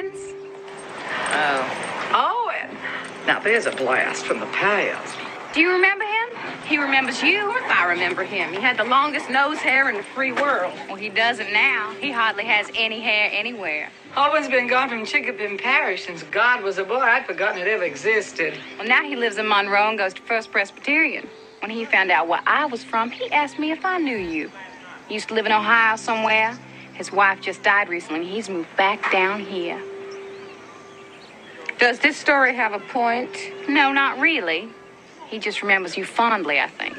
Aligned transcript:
Jenkins? 0.00 0.34
Oh. 1.32 2.10
oh 2.12 2.50
Owen. 2.50 2.76
Now 3.26 3.40
there's 3.40 3.66
a 3.66 3.72
blast 3.72 4.24
from 4.24 4.40
the 4.40 4.46
past. 4.46 5.18
Do 5.52 5.60
you 5.60 5.72
remember 5.72 6.04
him? 6.04 6.28
He 6.66 6.78
remembers 6.78 7.22
you. 7.22 7.48
Of 7.48 7.58
course 7.58 7.72
I 7.72 7.86
remember 7.86 8.22
him. 8.22 8.52
He 8.52 8.60
had 8.60 8.76
the 8.76 8.84
longest 8.84 9.28
nose 9.28 9.58
hair 9.58 9.90
in 9.90 9.96
the 9.96 10.02
free 10.02 10.32
world. 10.32 10.72
Well, 10.86 10.96
he 10.96 11.08
doesn't 11.08 11.52
now. 11.52 11.92
He 12.00 12.12
hardly 12.12 12.44
has 12.44 12.70
any 12.74 13.00
hair 13.00 13.28
anywhere. 13.32 13.90
Owen's 14.16 14.48
been 14.48 14.68
gone 14.68 14.88
from 14.88 15.04
Chinquapin 15.04 15.60
Parish 15.60 16.06
since 16.06 16.22
God 16.24 16.62
was 16.62 16.78
a 16.78 16.84
boy. 16.84 17.00
I'd 17.00 17.26
forgotten 17.26 17.60
it 17.60 17.66
ever 17.66 17.84
existed. 17.84 18.54
Well, 18.78 18.86
now 18.86 19.02
he 19.02 19.16
lives 19.16 19.38
in 19.38 19.48
Monroe 19.48 19.88
and 19.88 19.98
goes 19.98 20.14
to 20.14 20.22
First 20.22 20.52
Presbyterian. 20.52 21.28
When 21.60 21.70
he 21.70 21.84
found 21.84 22.10
out 22.10 22.28
where 22.28 22.42
I 22.46 22.64
was 22.66 22.84
from, 22.84 23.10
he 23.10 23.30
asked 23.32 23.58
me 23.58 23.72
if 23.72 23.84
I 23.84 23.98
knew 23.98 24.16
you. 24.16 24.50
He 25.08 25.14
used 25.14 25.28
to 25.28 25.34
live 25.34 25.46
in 25.46 25.52
Ohio 25.52 25.96
somewhere. 25.96 26.56
His 26.94 27.10
wife 27.10 27.40
just 27.40 27.62
died 27.62 27.88
recently, 27.88 28.20
and 28.20 28.28
he's 28.28 28.48
moved 28.48 28.76
back 28.76 29.10
down 29.10 29.40
here. 29.40 29.82
Does 31.80 31.98
this 31.98 32.18
story 32.18 32.54
have 32.54 32.74
a 32.74 32.78
point? 32.78 33.30
No, 33.66 33.90
not 33.90 34.18
really. 34.18 34.68
He 35.28 35.38
just 35.38 35.62
remembers 35.62 35.96
you 35.96 36.04
fondly, 36.04 36.60
I 36.60 36.68
think. 36.68 36.98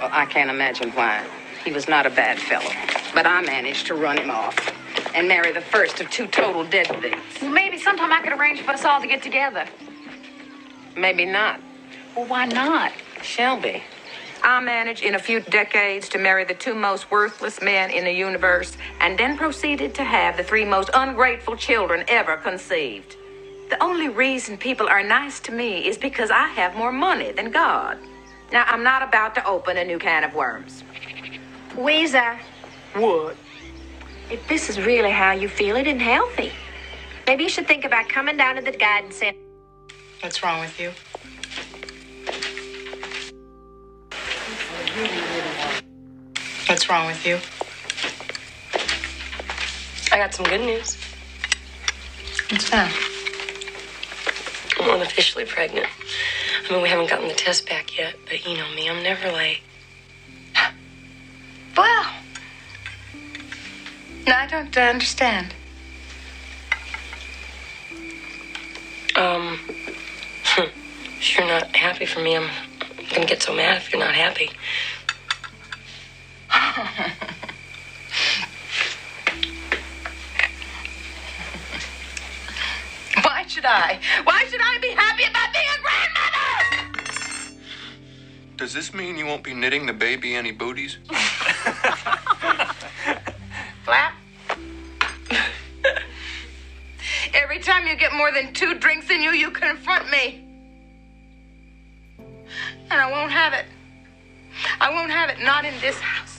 Well, 0.00 0.10
I 0.12 0.26
can't 0.26 0.48
imagine 0.48 0.90
why. 0.92 1.26
He 1.64 1.72
was 1.72 1.88
not 1.88 2.06
a 2.06 2.10
bad 2.10 2.38
fellow. 2.38 2.70
But 3.14 3.26
I 3.26 3.40
managed 3.42 3.88
to 3.88 3.94
run 3.94 4.18
him 4.18 4.30
off 4.30 4.56
and 5.12 5.26
marry 5.26 5.50
the 5.50 5.60
first 5.60 6.00
of 6.00 6.08
two 6.08 6.28
total 6.28 6.64
deadbeats. 6.64 7.42
Well, 7.42 7.50
maybe 7.50 7.78
sometime 7.78 8.12
I 8.12 8.22
could 8.22 8.32
arrange 8.32 8.60
for 8.60 8.70
us 8.70 8.84
all 8.84 9.00
to 9.00 9.08
get 9.08 9.24
together. 9.24 9.66
Maybe 10.96 11.24
not. 11.24 11.60
Well, 12.14 12.26
why 12.26 12.44
not? 12.46 12.92
Shelby. 13.22 13.82
I 14.44 14.60
managed 14.60 15.02
in 15.02 15.16
a 15.16 15.18
few 15.18 15.40
decades 15.40 16.08
to 16.10 16.18
marry 16.18 16.44
the 16.44 16.54
two 16.54 16.76
most 16.76 17.10
worthless 17.10 17.60
men 17.60 17.90
in 17.90 18.04
the 18.04 18.12
universe 18.12 18.76
and 19.00 19.18
then 19.18 19.36
proceeded 19.36 19.96
to 19.96 20.04
have 20.04 20.36
the 20.36 20.44
three 20.44 20.64
most 20.64 20.90
ungrateful 20.94 21.56
children 21.56 22.04
ever 22.06 22.36
conceived. 22.36 23.16
The 23.70 23.82
only 23.82 24.08
reason 24.08 24.56
people 24.58 24.88
are 24.88 25.02
nice 25.02 25.40
to 25.40 25.52
me 25.52 25.86
is 25.88 25.98
because 25.98 26.30
I 26.30 26.48
have 26.48 26.76
more 26.76 26.92
money 26.92 27.32
than 27.32 27.50
God. 27.50 27.98
Now, 28.52 28.64
I'm 28.66 28.82
not 28.82 29.02
about 29.02 29.34
to 29.36 29.46
open 29.46 29.78
a 29.78 29.84
new 29.84 29.98
can 29.98 30.24
of 30.24 30.34
worms. 30.34 30.84
Ouiser, 31.70 32.38
What? 32.94 33.36
if 34.30 34.46
this 34.48 34.68
is 34.70 34.80
really 34.80 35.10
how 35.10 35.32
you 35.32 35.48
feel, 35.48 35.76
it 35.76 35.86
isn't 35.86 36.00
healthy. 36.00 36.52
Maybe 37.26 37.44
you 37.44 37.48
should 37.50 37.66
think 37.66 37.84
about 37.84 38.08
coming 38.08 38.36
down 38.36 38.56
to 38.56 38.62
the 38.62 38.72
guidance 38.72 39.16
center. 39.16 39.38
What's 40.20 40.42
wrong 40.42 40.60
with 40.60 40.78
you? 40.80 40.92
What's 46.68 46.88
wrong 46.88 47.06
with 47.06 47.26
you? 47.26 47.38
I 50.12 50.18
got 50.18 50.34
some 50.34 50.46
good 50.46 50.60
news. 50.60 50.98
What's 52.50 52.70
that? 52.70 53.11
I'm 54.82 54.90
unofficially 54.96 55.44
pregnant. 55.44 55.86
I 56.68 56.72
mean, 56.72 56.82
we 56.82 56.88
haven't 56.88 57.08
gotten 57.08 57.28
the 57.28 57.34
test 57.34 57.68
back 57.68 57.96
yet, 57.96 58.16
but 58.24 58.44
you 58.44 58.56
know 58.56 58.68
me, 58.74 58.90
I'm 58.90 59.02
never 59.02 59.30
late. 59.30 59.60
Well, 61.74 62.06
I 64.26 64.46
don't 64.46 64.76
understand. 64.76 65.54
Um, 69.16 69.58
if 70.58 71.38
you're 71.38 71.46
not 71.46 71.74
happy 71.74 72.04
for 72.04 72.20
me, 72.20 72.36
I'm 72.36 72.50
gonna 73.10 73.24
get 73.24 73.40
so 73.40 73.54
mad 73.54 73.78
if 73.78 73.90
you're 73.90 74.00
not 74.00 74.14
happy. 74.14 74.50
should 83.52 83.66
I? 83.66 84.00
Why 84.24 84.44
should 84.46 84.62
I 84.62 84.78
be 84.80 84.88
happy 84.88 85.24
about 85.24 85.52
being 85.52 85.66
a 85.68 85.80
grandmother? 85.84 87.60
Does 88.56 88.72
this 88.72 88.94
mean 88.94 89.18
you 89.18 89.26
won't 89.26 89.44
be 89.44 89.52
knitting 89.52 89.84
the 89.84 89.92
baby 89.92 90.34
any 90.34 90.52
booties? 90.52 90.96
Flap. 93.84 94.14
Every 97.34 97.58
time 97.58 97.86
you 97.86 97.94
get 97.94 98.14
more 98.14 98.32
than 98.32 98.54
two 98.54 98.78
drinks 98.78 99.10
in 99.10 99.20
you, 99.20 99.32
you 99.32 99.50
confront 99.50 100.10
me. 100.10 100.48
And 102.90 102.92
I 102.92 103.10
won't 103.10 103.32
have 103.32 103.52
it. 103.52 103.66
I 104.80 104.88
won't 104.94 105.10
have 105.10 105.28
it, 105.28 105.40
not 105.42 105.66
in 105.66 105.74
this 105.80 105.98
house. 106.00 106.31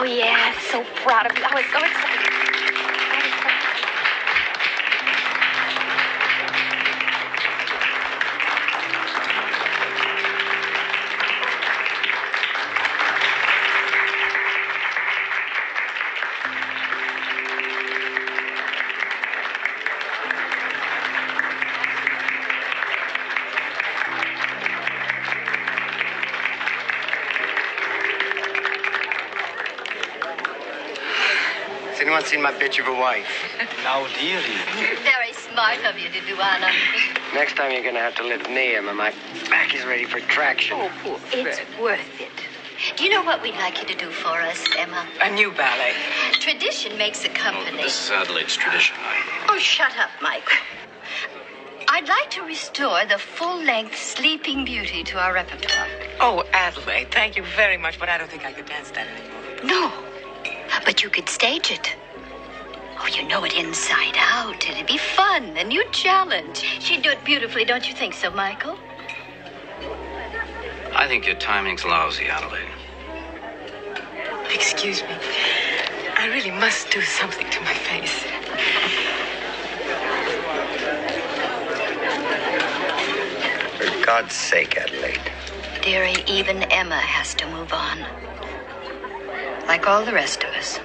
Oh, 0.00 0.04
yeah. 0.04 0.54
So 0.72 0.82
proud 1.04 1.26
of 1.26 1.36
you. 1.36 1.44
Oh, 1.44 1.50
I 1.50 1.54
was 1.56 1.64
oh, 1.74 1.78
so 1.78 1.84
excited. 1.84 2.09
Has 32.20 32.30
anyone 32.34 32.52
seen 32.52 32.60
my 32.60 32.66
bitch 32.66 32.78
of 32.78 32.86
a 32.86 32.92
wife? 32.92 33.26
No, 33.82 34.06
dearie. 34.20 34.42
Very 35.02 35.32
smart 35.32 35.78
of 35.86 35.98
you 35.98 36.10
to 36.10 36.20
do, 36.26 36.38
Anna. 36.38 36.68
Next 37.32 37.56
time 37.56 37.72
you're 37.72 37.82
gonna 37.82 37.98
have 38.00 38.14
to 38.16 38.22
lift 38.22 38.48
me, 38.50 38.76
Emma. 38.76 38.92
My 38.92 39.14
back 39.48 39.74
is 39.74 39.86
ready 39.86 40.04
for 40.04 40.20
traction. 40.20 40.76
Oh, 40.78 40.92
poor 41.02 41.18
It's 41.32 41.60
worth 41.80 42.20
it. 42.20 42.28
Do 42.98 43.04
you 43.04 43.10
know 43.10 43.22
what 43.22 43.40
we'd 43.40 43.54
like 43.54 43.80
you 43.80 43.88
to 43.88 43.94
do 43.94 44.10
for 44.10 44.38
us, 44.38 44.62
Emma? 44.76 45.06
A 45.22 45.30
new 45.30 45.50
ballet. 45.52 45.94
Tradition 46.32 46.98
makes 46.98 47.24
a 47.24 47.30
company. 47.30 47.78
Oh, 47.78 47.84
this 47.84 48.04
is 48.04 48.10
Adelaide's 48.10 48.54
tradition. 48.54 48.96
Oh, 49.48 49.58
shut 49.58 49.96
up, 49.98 50.10
Mike. 50.20 50.50
I'd 51.88 52.06
like 52.06 52.30
to 52.32 52.42
restore 52.42 53.06
the 53.06 53.18
full 53.18 53.62
length 53.64 53.96
Sleeping 53.96 54.66
Beauty 54.66 55.04
to 55.04 55.18
our 55.18 55.32
repertoire. 55.32 55.88
Oh, 56.20 56.44
Adelaide, 56.52 57.10
thank 57.10 57.36
you 57.36 57.44
very 57.56 57.78
much, 57.78 57.98
but 57.98 58.10
I 58.10 58.18
don't 58.18 58.30
think 58.30 58.44
I 58.44 58.52
could 58.52 58.66
dance 58.66 58.90
that 58.90 59.06
anymore. 59.08 59.64
No, 59.64 59.92
but 60.84 61.02
you 61.02 61.08
could 61.08 61.28
stage 61.28 61.70
it. 61.70 61.96
You 63.20 63.28
know 63.28 63.44
it 63.44 63.52
inside 63.52 64.14
out. 64.16 64.66
It'd 64.66 64.86
be 64.86 64.96
fun, 64.96 65.54
a 65.58 65.62
new 65.62 65.84
challenge. 65.92 66.64
She'd 66.80 67.02
do 67.02 67.10
it 67.10 67.22
beautifully, 67.22 67.66
don't 67.66 67.86
you 67.86 67.94
think 67.94 68.14
so, 68.14 68.30
Michael? 68.30 68.78
I 70.94 71.06
think 71.06 71.26
your 71.26 71.36
timing's 71.36 71.84
lousy, 71.84 72.28
Adelaide. 72.28 72.70
Excuse 74.54 75.02
me. 75.02 75.10
I 76.16 76.28
really 76.28 76.50
must 76.50 76.90
do 76.90 77.02
something 77.02 77.48
to 77.50 77.60
my 77.60 77.74
face. 77.74 78.24
For 83.76 84.06
God's 84.06 84.34
sake, 84.34 84.78
Adelaide. 84.78 85.30
Dearie, 85.82 86.24
even 86.26 86.62
Emma 86.72 86.96
has 86.96 87.34
to 87.34 87.46
move 87.48 87.74
on. 87.74 87.98
Like 89.68 89.86
all 89.86 90.06
the 90.06 90.14
rest 90.14 90.42
of 90.42 90.54
us. 90.54 90.80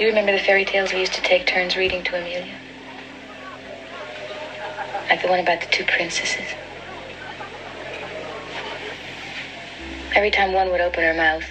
Do 0.00 0.06
you 0.06 0.12
remember 0.12 0.32
the 0.32 0.38
fairy 0.38 0.64
tales 0.64 0.94
we 0.94 1.00
used 1.00 1.12
to 1.12 1.20
take 1.20 1.46
turns 1.46 1.76
reading 1.76 2.02
to 2.04 2.16
Amelia? 2.16 2.56
Like 5.10 5.20
the 5.20 5.28
one 5.28 5.40
about 5.40 5.60
the 5.60 5.66
two 5.66 5.84
princesses? 5.84 6.46
Every 10.14 10.30
time 10.30 10.54
one 10.54 10.70
would 10.70 10.80
open 10.80 11.04
her 11.04 11.12
mouth, 11.12 11.44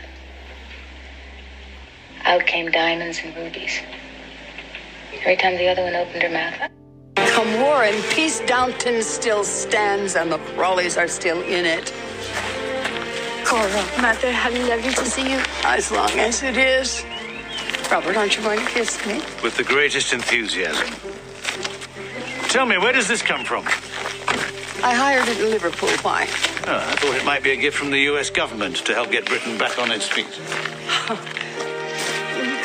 out 2.23 2.43
came 2.47 2.71
diamonds 2.71 3.19
and 3.23 3.35
rubies. 3.35 3.81
Every 5.19 5.35
time 5.35 5.55
the 5.57 5.67
other 5.67 5.83
one 5.83 5.93
opened 5.93 6.23
her 6.23 6.29
mouth, 6.29 6.71
Come 7.17 7.61
war 7.61 7.83
and 7.83 8.03
peace, 8.05 8.39
Downton 8.39 9.03
still 9.03 9.43
stands 9.43 10.15
and 10.15 10.31
the 10.31 10.39
Crawleys 10.39 10.97
are 10.97 11.07
still 11.07 11.43
in 11.43 11.67
it. 11.67 11.93
Cora, 13.45 13.85
Mother, 14.01 14.31
how 14.31 14.49
lovely 14.49 14.91
to 14.93 15.05
see 15.05 15.33
you. 15.33 15.39
as 15.65 15.91
long 15.91 16.09
as 16.17 16.41
it 16.41 16.57
is. 16.57 17.05
Robert, 17.91 18.15
aren't 18.15 18.37
you 18.37 18.43
going 18.43 18.59
to 18.59 18.65
kiss 18.67 19.03
me? 19.07 19.15
With 19.41 19.57
the 19.57 19.63
greatest 19.63 20.13
enthusiasm. 20.13 20.87
Tell 22.49 22.67
me, 22.67 22.77
where 22.77 22.93
does 22.93 23.07
this 23.07 23.23
come 23.23 23.43
from? 23.43 23.65
I 24.83 24.93
hired 24.93 25.27
it 25.27 25.39
in 25.39 25.49
Liverpool. 25.49 25.89
Why? 26.03 26.27
Oh, 26.67 26.75
I 26.75 26.95
thought 26.95 27.15
it 27.15 27.25
might 27.25 27.41
be 27.41 27.49
a 27.51 27.55
gift 27.55 27.77
from 27.77 27.89
the 27.89 27.99
US 28.11 28.29
government 28.29 28.75
to 28.85 28.93
help 28.93 29.09
get 29.11 29.25
Britain 29.25 29.57
back 29.57 29.79
on 29.79 29.89
its 29.91 30.07
feet. 30.07 30.27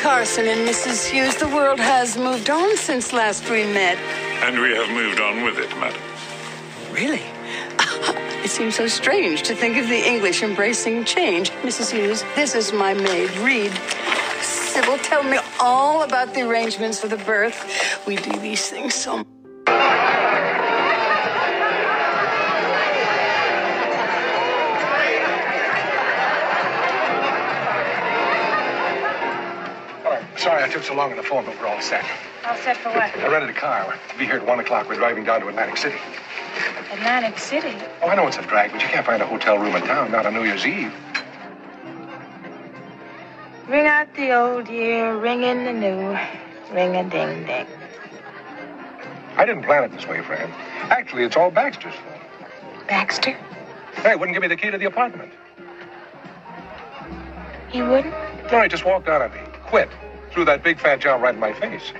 Carson 0.01 0.47
and 0.47 0.67
Mrs. 0.69 1.09
Hughes, 1.09 1.35
the 1.37 1.47
world 1.47 1.79
has 1.79 2.15
moved 2.17 2.51
on 2.51 2.77
since 2.77 3.11
last 3.11 3.49
we 3.49 3.63
met. 3.63 3.97
And 4.43 4.61
we 4.61 4.75
have 4.75 4.89
moved 4.91 5.19
on 5.19 5.43
with 5.43 5.57
it, 5.57 5.69
madam. 5.77 6.01
Really? 6.91 7.23
It 8.45 8.51
seems 8.51 8.75
so 8.75 8.85
strange 8.85 9.41
to 9.41 9.55
think 9.55 9.75
of 9.75 9.89
the 9.89 10.07
English 10.07 10.43
embracing 10.43 11.03
change. 11.03 11.49
Mrs. 11.63 11.91
Hughes, 11.91 12.23
this 12.35 12.53
is 12.53 12.71
my 12.71 12.93
maid, 12.93 13.35
Reed. 13.37 13.71
Sybil, 14.75 14.97
tell 14.97 15.23
me 15.23 15.39
all 15.57 16.03
about 16.03 16.33
the 16.33 16.41
arrangements 16.41 16.99
for 16.99 17.07
the 17.07 17.15
birth. 17.15 18.05
We 18.05 18.17
do 18.17 18.33
these 18.39 18.69
things 18.69 18.93
so 18.93 19.23
Sorry 30.35 30.61
I 30.61 30.67
took 30.69 30.83
so 30.83 30.93
long 30.93 31.11
on 31.11 31.15
the 31.15 31.23
phone, 31.23 31.45
but 31.45 31.57
we're 31.57 31.67
all 31.67 31.79
set. 31.79 32.03
All 32.45 32.57
set 32.57 32.75
for 32.75 32.89
what? 32.89 33.15
I 33.15 33.27
rented 33.29 33.51
a 33.51 33.53
car. 33.53 33.97
To 34.09 34.17
be 34.17 34.25
here 34.25 34.35
at 34.35 34.45
1 34.45 34.59
o'clock. 34.59 34.89
We're 34.89 34.95
driving 34.95 35.23
down 35.23 35.39
to 35.39 35.47
Atlantic 35.47 35.77
City. 35.77 35.95
Atlantic 36.91 37.39
City. 37.39 37.77
Oh, 38.01 38.09
I 38.09 38.15
know 38.15 38.27
it's 38.27 38.37
a 38.37 38.41
drag, 38.41 38.73
but 38.73 38.81
you 38.81 38.89
can't 38.89 39.05
find 39.05 39.23
a 39.23 39.25
hotel 39.25 39.57
room 39.57 39.73
in 39.77 39.83
town, 39.83 40.11
not 40.11 40.25
on 40.25 40.33
New 40.33 40.43
Year's 40.43 40.67
Eve. 40.67 40.93
Ring 43.67 43.87
out 43.87 44.13
the 44.15 44.31
old 44.31 44.69
year, 44.69 45.17
ring 45.17 45.41
in 45.41 45.65
the 45.65 45.73
new, 45.73 46.17
ring 46.71 46.95
a 46.95 47.09
ding 47.09 47.45
ding. 47.45 47.65
I 49.37 49.45
didn't 49.45 49.63
plan 49.63 49.83
it 49.83 49.91
this 49.91 50.07
way, 50.07 50.21
Fran. 50.21 50.51
Actually, 50.91 51.23
it's 51.23 51.35
all 51.35 51.49
Baxter's 51.49 51.95
fault. 51.95 52.47
Baxter? 52.87 53.31
Hey, 53.95 54.15
wouldn't 54.15 54.35
give 54.35 54.43
me 54.43 54.47
the 54.47 54.55
key 54.55 54.69
to 54.69 54.77
the 54.77 54.85
apartment. 54.85 55.31
He 57.69 57.81
wouldn't? 57.81 58.13
No, 58.51 58.61
he 58.61 58.69
just 58.69 58.85
walked 58.85 59.07
out 59.07 59.23
on 59.23 59.31
me. 59.31 59.41
Quit. 59.63 59.89
Threw 60.31 60.45
that 60.45 60.63
big 60.63 60.79
fat 60.79 60.99
job 60.99 61.21
right 61.21 61.33
in 61.33 61.39
my 61.39 61.53
face. 61.53 61.91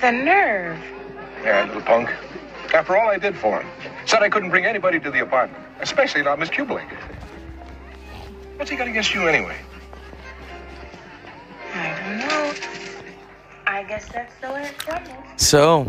The 0.00 0.10
nerve. 0.10 0.78
Yeah, 1.44 1.64
little 1.66 1.82
punk. 1.82 2.10
After 2.74 2.96
all 2.96 3.08
I 3.08 3.18
did 3.18 3.36
for 3.36 3.62
him. 3.62 3.70
Said 4.06 4.22
I 4.22 4.28
couldn't 4.28 4.50
bring 4.50 4.66
anybody 4.66 4.98
to 5.00 5.10
the 5.10 5.20
apartment, 5.20 5.64
especially 5.80 6.22
not 6.22 6.40
Miss 6.40 6.50
Kubelik. 6.50 6.90
What's 8.56 8.70
he 8.70 8.76
got 8.76 8.88
against 8.88 9.14
you 9.14 9.28
anyway? 9.28 9.56
I 11.74 12.00
don't 12.00 12.18
know. 12.28 12.54
I 13.66 13.82
guess 13.82 14.08
that's 14.10 14.34
the 14.40 14.48
way 14.48 14.64
it 14.64 14.78
comes. 14.78 15.08
So, 15.36 15.80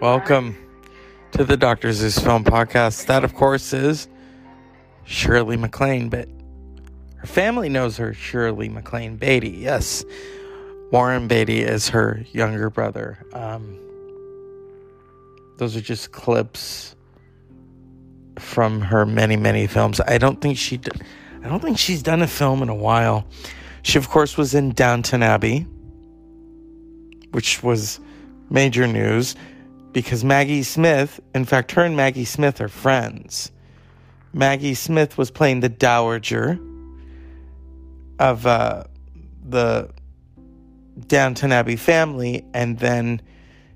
welcome 0.00 0.56
to 1.32 1.44
the 1.44 1.56
Doctors 1.58 2.00
Is 2.02 2.18
Film 2.18 2.44
Podcast. 2.44 3.06
That, 3.06 3.24
of 3.24 3.34
course, 3.34 3.74
is 3.74 4.08
Shirley 5.04 5.58
MacLaine, 5.58 6.08
but 6.08 6.28
her 7.16 7.26
family 7.26 7.68
knows 7.68 7.98
her 7.98 8.14
Shirley 8.14 8.70
MacLaine 8.70 9.16
Beatty. 9.16 9.50
Yes, 9.50 10.02
Warren 10.90 11.28
Beatty 11.28 11.60
is 11.60 11.90
her 11.90 12.24
younger 12.32 12.70
brother. 12.70 13.18
Um, 13.34 13.78
those 15.58 15.76
are 15.76 15.82
just 15.82 16.12
clips 16.12 16.96
from 18.38 18.80
her 18.80 19.04
many, 19.04 19.36
many 19.36 19.66
films. 19.66 20.00
I 20.00 20.16
don't 20.16 20.40
think 20.40 20.56
she, 20.56 20.78
d- 20.78 20.90
I 21.42 21.48
don't 21.48 21.60
think 21.60 21.78
she's 21.78 22.02
done 22.02 22.22
a 22.22 22.26
film 22.26 22.62
in 22.62 22.68
a 22.68 22.74
while. 22.74 23.26
She, 23.82 23.98
of 23.98 24.08
course, 24.08 24.36
was 24.36 24.54
in 24.54 24.72
Downton 24.72 25.22
Abbey, 25.22 25.66
which 27.30 27.62
was 27.62 28.00
major 28.50 28.86
news 28.86 29.36
because 29.92 30.24
Maggie 30.24 30.62
Smith, 30.62 31.20
in 31.34 31.44
fact, 31.44 31.72
her 31.72 31.82
and 31.84 31.96
Maggie 31.96 32.24
Smith 32.24 32.60
are 32.60 32.68
friends. 32.68 33.50
Maggie 34.32 34.74
Smith 34.74 35.16
was 35.16 35.30
playing 35.30 35.60
the 35.60 35.68
Dowager 35.68 36.58
of 38.18 38.46
uh, 38.46 38.84
the 39.48 39.90
Downton 41.06 41.52
Abbey 41.52 41.76
family, 41.76 42.44
and 42.52 42.78
then 42.78 43.22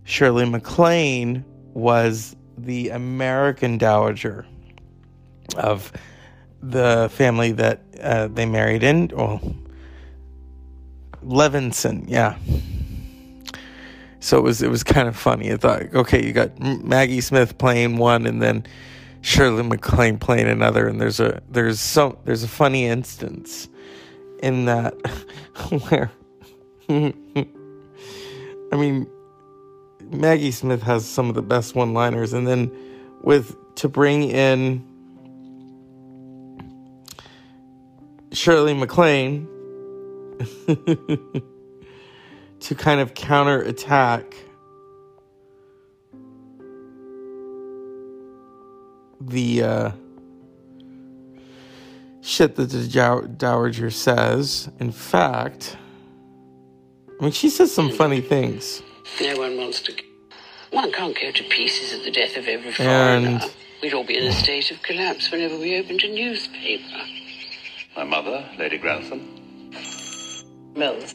Shirley 0.04 0.44
MacLaine 0.44 1.44
was 1.74 2.36
the 2.58 2.90
American 2.90 3.78
Dowager 3.78 4.46
of 5.56 5.92
the 6.62 7.10
family 7.12 7.52
that 7.52 7.82
uh, 8.00 8.28
they 8.28 8.46
married 8.46 8.82
in. 8.82 9.08
Well, 9.08 9.40
Levinson, 11.24 12.04
yeah. 12.08 12.36
So 14.20 14.38
it 14.38 14.42
was 14.42 14.62
it 14.62 14.70
was 14.70 14.84
kind 14.84 15.08
of 15.08 15.16
funny. 15.16 15.52
I 15.52 15.56
thought, 15.56 15.94
okay, 15.94 16.24
you 16.24 16.32
got 16.32 16.58
Maggie 16.60 17.20
Smith 17.20 17.58
playing 17.58 17.96
one, 17.96 18.26
and 18.26 18.40
then 18.40 18.64
Shirley 19.20 19.62
MacLaine 19.62 20.18
playing 20.18 20.48
another, 20.48 20.86
and 20.86 21.00
there's 21.00 21.18
a 21.18 21.42
there's 21.50 21.80
some 21.80 22.16
there's 22.24 22.44
a 22.44 22.48
funny 22.48 22.86
instance 22.86 23.68
in 24.42 24.66
that 24.66 24.94
where 25.88 26.10
I 26.88 28.76
mean 28.76 29.06
Maggie 30.02 30.50
Smith 30.50 30.82
has 30.82 31.06
some 31.06 31.28
of 31.28 31.34
the 31.34 31.42
best 31.42 31.74
one-liners 31.74 32.32
and 32.32 32.46
then 32.46 32.70
with 33.22 33.56
to 33.76 33.88
bring 33.88 34.24
in 34.24 34.86
Shirley 38.32 38.74
MacLaine 38.74 39.46
to 40.66 41.44
kind 42.76 43.00
of 43.00 43.14
counter 43.14 43.62
attack 43.62 44.34
the 49.20 49.62
uh, 49.62 49.90
shit 52.20 52.56
that 52.56 52.70
the 52.70 52.86
Dow- 52.88 53.22
Dowager 53.22 53.90
says. 53.90 54.70
In 54.80 54.92
fact, 54.92 55.76
I 57.20 57.24
mean, 57.24 57.32
she 57.32 57.50
says 57.50 57.72
some 57.72 57.90
funny 57.90 58.20
things. 58.20 58.82
No 59.20 59.36
one 59.38 59.56
wants 59.56 59.80
to. 59.82 59.92
One 60.70 60.90
can't 60.90 61.16
go 61.20 61.30
to 61.30 61.44
pieces 61.44 61.92
at 61.92 62.04
the 62.04 62.10
death 62.10 62.36
of 62.36 62.48
every 62.48 62.68
And- 62.68 62.74
foreigner. 62.76 63.40
We'd 63.82 63.94
all 63.94 64.04
be 64.04 64.16
in 64.16 64.28
a 64.28 64.32
state 64.32 64.70
of 64.70 64.80
collapse 64.82 65.32
whenever 65.32 65.58
we 65.58 65.76
opened 65.76 66.04
a 66.04 66.08
newspaper. 66.14 67.02
My 67.96 68.04
mother, 68.04 68.44
Lady 68.58 68.78
Grantham. 68.78 69.70
Mills. 70.74 71.14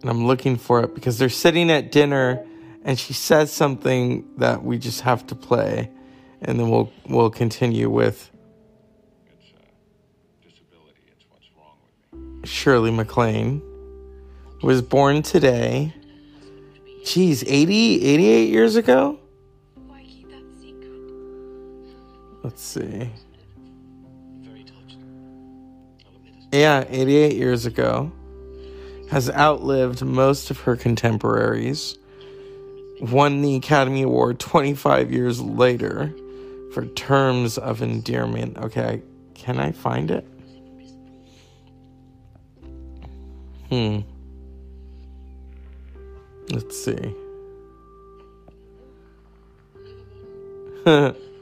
And 0.00 0.10
I'm 0.10 0.26
looking 0.26 0.56
for 0.56 0.82
it 0.82 0.94
because 0.94 1.18
they're 1.18 1.28
sitting 1.28 1.70
at 1.70 1.92
dinner 1.92 2.44
and 2.84 2.98
she 2.98 3.12
says 3.12 3.52
something 3.52 4.24
that 4.38 4.62
we 4.62 4.78
just 4.78 5.02
have 5.02 5.26
to 5.28 5.34
play. 5.34 5.90
And 6.42 6.58
then 6.58 6.70
we'll 6.70 6.92
we'll 7.08 7.30
continue 7.30 7.88
with 7.88 8.30
Shirley 12.44 12.90
MacLaine 12.90 13.62
was 14.62 14.80
born 14.80 15.22
today. 15.22 15.94
Geez, 17.04 17.44
80, 17.46 18.02
88 18.02 18.48
years 18.48 18.76
ago? 18.76 19.18
Let's 22.42 22.62
see. 22.62 23.10
Yeah, 26.54 26.84
88 26.88 27.34
years 27.34 27.66
ago. 27.66 28.12
Has 29.10 29.28
outlived 29.28 30.02
most 30.04 30.52
of 30.52 30.60
her 30.60 30.76
contemporaries. 30.76 31.98
Won 33.00 33.42
the 33.42 33.56
Academy 33.56 34.02
Award 34.02 34.38
25 34.38 35.10
years 35.10 35.40
later 35.40 36.14
for 36.72 36.86
Terms 36.86 37.58
of 37.58 37.82
Endearment. 37.82 38.56
Okay, 38.56 39.02
can 39.34 39.58
I 39.58 39.72
find 39.72 40.12
it? 40.12 40.24
Hmm. 43.68 44.02
Let's 46.50 46.84
see. 46.84 47.14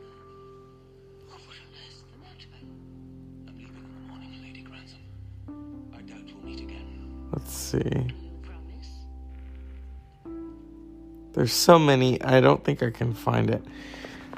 There's 11.42 11.52
so 11.52 11.76
many, 11.76 12.22
I 12.22 12.40
don't 12.40 12.62
think 12.62 12.84
I 12.84 12.90
can 12.90 13.12
find 13.12 13.50
it. 13.50 13.64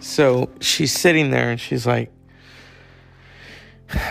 So 0.00 0.49
she's 0.61 0.90
sitting 0.90 1.32
there 1.32 1.50
and 1.50 1.61
she's 1.61 1.87
like, 1.87 2.11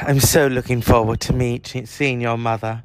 I'm 0.03 0.19
so 0.19 0.45
looking 0.45 0.79
forward 0.79 1.19
to 1.21 1.33
meet 1.33 1.73
seeing 1.85 2.21
your 2.21 2.37
mother. 2.37 2.83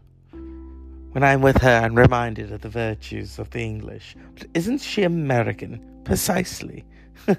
When 1.13 1.23
I'm 1.23 1.43
with 1.43 1.59
her, 1.59 1.83
I'm 1.85 1.95
reminded 1.95 2.51
of 2.53 2.63
the 2.63 2.71
virtues 2.71 3.39
of 3.39 3.51
the 3.51 3.61
English. 3.61 4.17
But 4.35 4.47
isn't 4.55 4.79
she 4.79 5.03
American? 5.03 5.85
Precisely. 6.05 6.87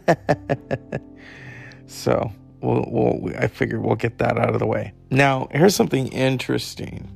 so, 1.88 2.32
we'll, 2.62 2.86
we'll, 2.88 3.36
I 3.36 3.48
figured 3.48 3.82
we'll 3.82 3.96
get 3.96 4.20
that 4.20 4.38
out 4.38 4.54
of 4.54 4.60
the 4.60 4.68
way. 4.68 4.94
Now, 5.10 5.48
here's 5.50 5.74
something 5.74 6.08
interesting. 6.10 7.10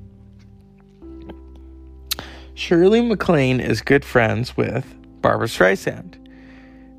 Shirley 2.55 3.01
MacLaine 3.01 3.59
is 3.59 3.83
good 3.83 4.03
friends 4.03 4.57
with 4.57 4.95
Barbra 5.23 5.47
Streisand. 5.47 6.17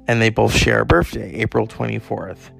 and 0.08 0.20
they 0.20 0.30
both 0.30 0.54
share 0.54 0.80
a 0.80 0.86
birthday, 0.86 1.32
April 1.34 1.66
24th. 1.68 2.50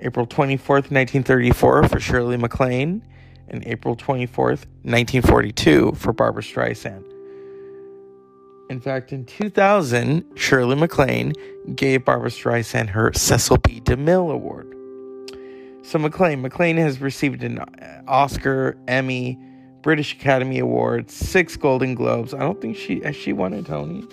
April 0.00 0.26
24th, 0.26 0.90
1934 0.90 1.88
for 1.88 2.00
Shirley 2.00 2.38
MacLaine, 2.38 3.02
and 3.48 3.66
April 3.66 3.96
24th, 3.96 4.64
1942 4.84 5.92
for 5.96 6.12
Barbra 6.14 6.42
Streisand. 6.42 7.04
In 8.70 8.80
fact, 8.80 9.12
in 9.12 9.26
2000, 9.26 10.24
Shirley 10.36 10.76
MacLaine 10.76 11.34
gave 11.74 12.04
Barbra 12.04 12.30
Streisand 12.30 12.90
her 12.90 13.12
Cecil 13.12 13.58
B. 13.58 13.80
DeMille 13.80 14.32
Award. 14.32 14.74
So 15.82 15.98
MacLaine, 15.98 16.40
MacLaine 16.40 16.76
has 16.78 17.00
received 17.00 17.42
an 17.42 17.58
uh, 17.58 18.02
Oscar, 18.08 18.78
Emmy, 18.88 19.38
British 19.82 20.14
Academy 20.14 20.60
Award, 20.60 21.10
six 21.10 21.56
Golden 21.56 21.94
Globes. 21.94 22.32
I 22.32 22.38
don't 22.38 22.60
think 22.60 22.76
she 22.76 23.00
has 23.00 23.16
she 23.16 23.32
won 23.34 23.52
a 23.52 23.62
Tony. 23.62 24.04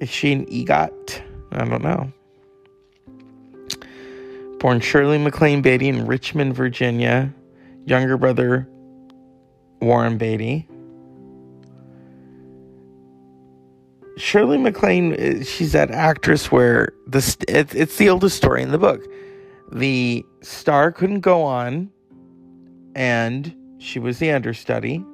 Is 0.00 0.08
she 0.08 0.32
an 0.32 0.46
EGOT? 0.46 1.22
I 1.52 1.64
don't 1.64 1.82
know. 1.82 2.12
Born 4.58 4.80
Shirley 4.80 5.18
MacLaine 5.18 5.62
Beatty 5.62 5.88
in 5.88 6.06
Richmond, 6.06 6.54
Virginia. 6.54 7.32
Younger 7.84 8.16
brother 8.16 8.68
Warren 9.80 10.18
Beatty. 10.18 10.68
Shirley 14.16 14.58
MacLaine, 14.58 15.14
uh, 15.14 15.44
she's 15.44 15.72
that 15.72 15.92
actress 15.92 16.50
where 16.50 16.92
the 17.06 17.36
it's 17.48 17.96
the 17.96 18.08
oldest 18.08 18.36
story 18.36 18.62
in 18.62 18.72
the 18.72 18.78
book. 18.78 19.00
The 19.70 20.24
star 20.42 20.90
couldn't 20.90 21.20
go 21.20 21.42
on, 21.42 21.90
and 22.96 23.54
she 23.78 24.00
was 24.00 24.18
the 24.18 24.32
understudy. 24.32 25.04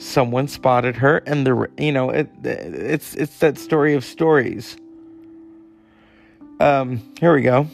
Someone 0.00 0.48
spotted 0.48 0.96
her, 0.96 1.18
and 1.18 1.46
the 1.46 1.68
you 1.76 1.92
know 1.92 2.08
it, 2.08 2.30
it's 2.42 3.14
it's 3.14 3.38
that 3.40 3.58
story 3.58 3.94
of 3.94 4.02
stories. 4.02 4.76
Um, 6.58 7.02
here 7.20 7.34
we 7.34 7.42
go. 7.42 7.68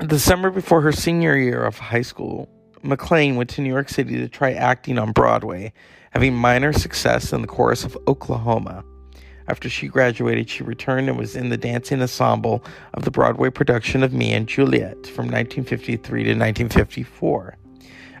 The 0.00 0.18
summer 0.18 0.50
before 0.50 0.82
her 0.82 0.92
senior 0.92 1.34
year 1.34 1.64
of 1.64 1.78
high 1.78 2.02
school, 2.02 2.48
MacLaine 2.82 3.36
went 3.36 3.48
to 3.50 3.62
New 3.62 3.70
York 3.70 3.88
City 3.88 4.16
to 4.16 4.28
try 4.28 4.52
acting 4.52 4.98
on 4.98 5.12
Broadway, 5.12 5.72
having 6.10 6.34
minor 6.34 6.74
success 6.74 7.32
in 7.32 7.40
the 7.40 7.46
chorus 7.46 7.84
of 7.84 7.96
Oklahoma. 8.06 8.84
After 9.48 9.70
she 9.70 9.88
graduated, 9.88 10.50
she 10.50 10.62
returned 10.62 11.08
and 11.08 11.18
was 11.18 11.36
in 11.36 11.48
the 11.48 11.56
dancing 11.56 12.02
ensemble 12.02 12.62
of 12.92 13.04
the 13.04 13.10
Broadway 13.10 13.48
production 13.48 14.02
of 14.02 14.12
Me 14.12 14.32
and 14.34 14.46
Juliet 14.46 15.06
from 15.06 15.26
1953 15.26 16.24
to 16.24 16.30
1954. 16.30 17.56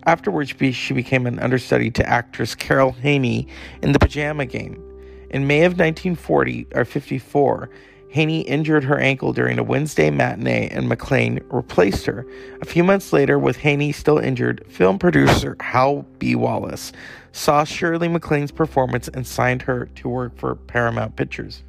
Afterwards, 0.06 0.54
she 0.72 0.94
became 0.94 1.26
an 1.26 1.38
understudy 1.38 1.90
to 1.92 2.08
actress 2.08 2.54
Carol 2.54 2.92
Haney 2.92 3.48
in 3.82 3.92
The 3.92 3.98
Pajama 3.98 4.46
Game. 4.46 4.82
In 5.30 5.46
May 5.46 5.64
of 5.64 5.72
1940 5.72 6.68
or 6.74 6.84
54, 6.84 7.70
Haney 8.14 8.42
injured 8.42 8.84
her 8.84 8.96
ankle 8.98 9.32
during 9.32 9.58
a 9.58 9.64
Wednesday 9.64 10.08
matinee 10.08 10.68
and 10.68 10.88
MacLaine 10.88 11.40
replaced 11.48 12.06
her. 12.06 12.24
A 12.62 12.64
few 12.64 12.84
months 12.84 13.12
later, 13.12 13.40
with 13.40 13.56
Haney 13.56 13.90
still 13.90 14.18
injured, 14.18 14.64
film 14.68 15.00
producer 15.00 15.56
Hal 15.58 16.06
B. 16.20 16.36
Wallis 16.36 16.92
saw 17.32 17.64
Shirley 17.64 18.06
MacLaine's 18.06 18.52
performance 18.52 19.08
and 19.08 19.26
signed 19.26 19.62
her 19.62 19.86
to 19.96 20.08
work 20.08 20.36
for 20.36 20.54
Paramount 20.54 21.16
Pictures. 21.16 21.64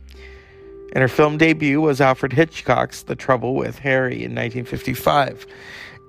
And 0.93 1.01
her 1.01 1.07
film 1.07 1.39
debut 1.39 1.81
was 1.81 1.99
Alfred 1.99 2.33
Hitchcock's 2.33 3.01
The 3.01 3.15
Trouble 3.15 3.55
with 3.55 3.79
Harry 3.79 4.23
in 4.23 4.35
1955. 4.35 5.47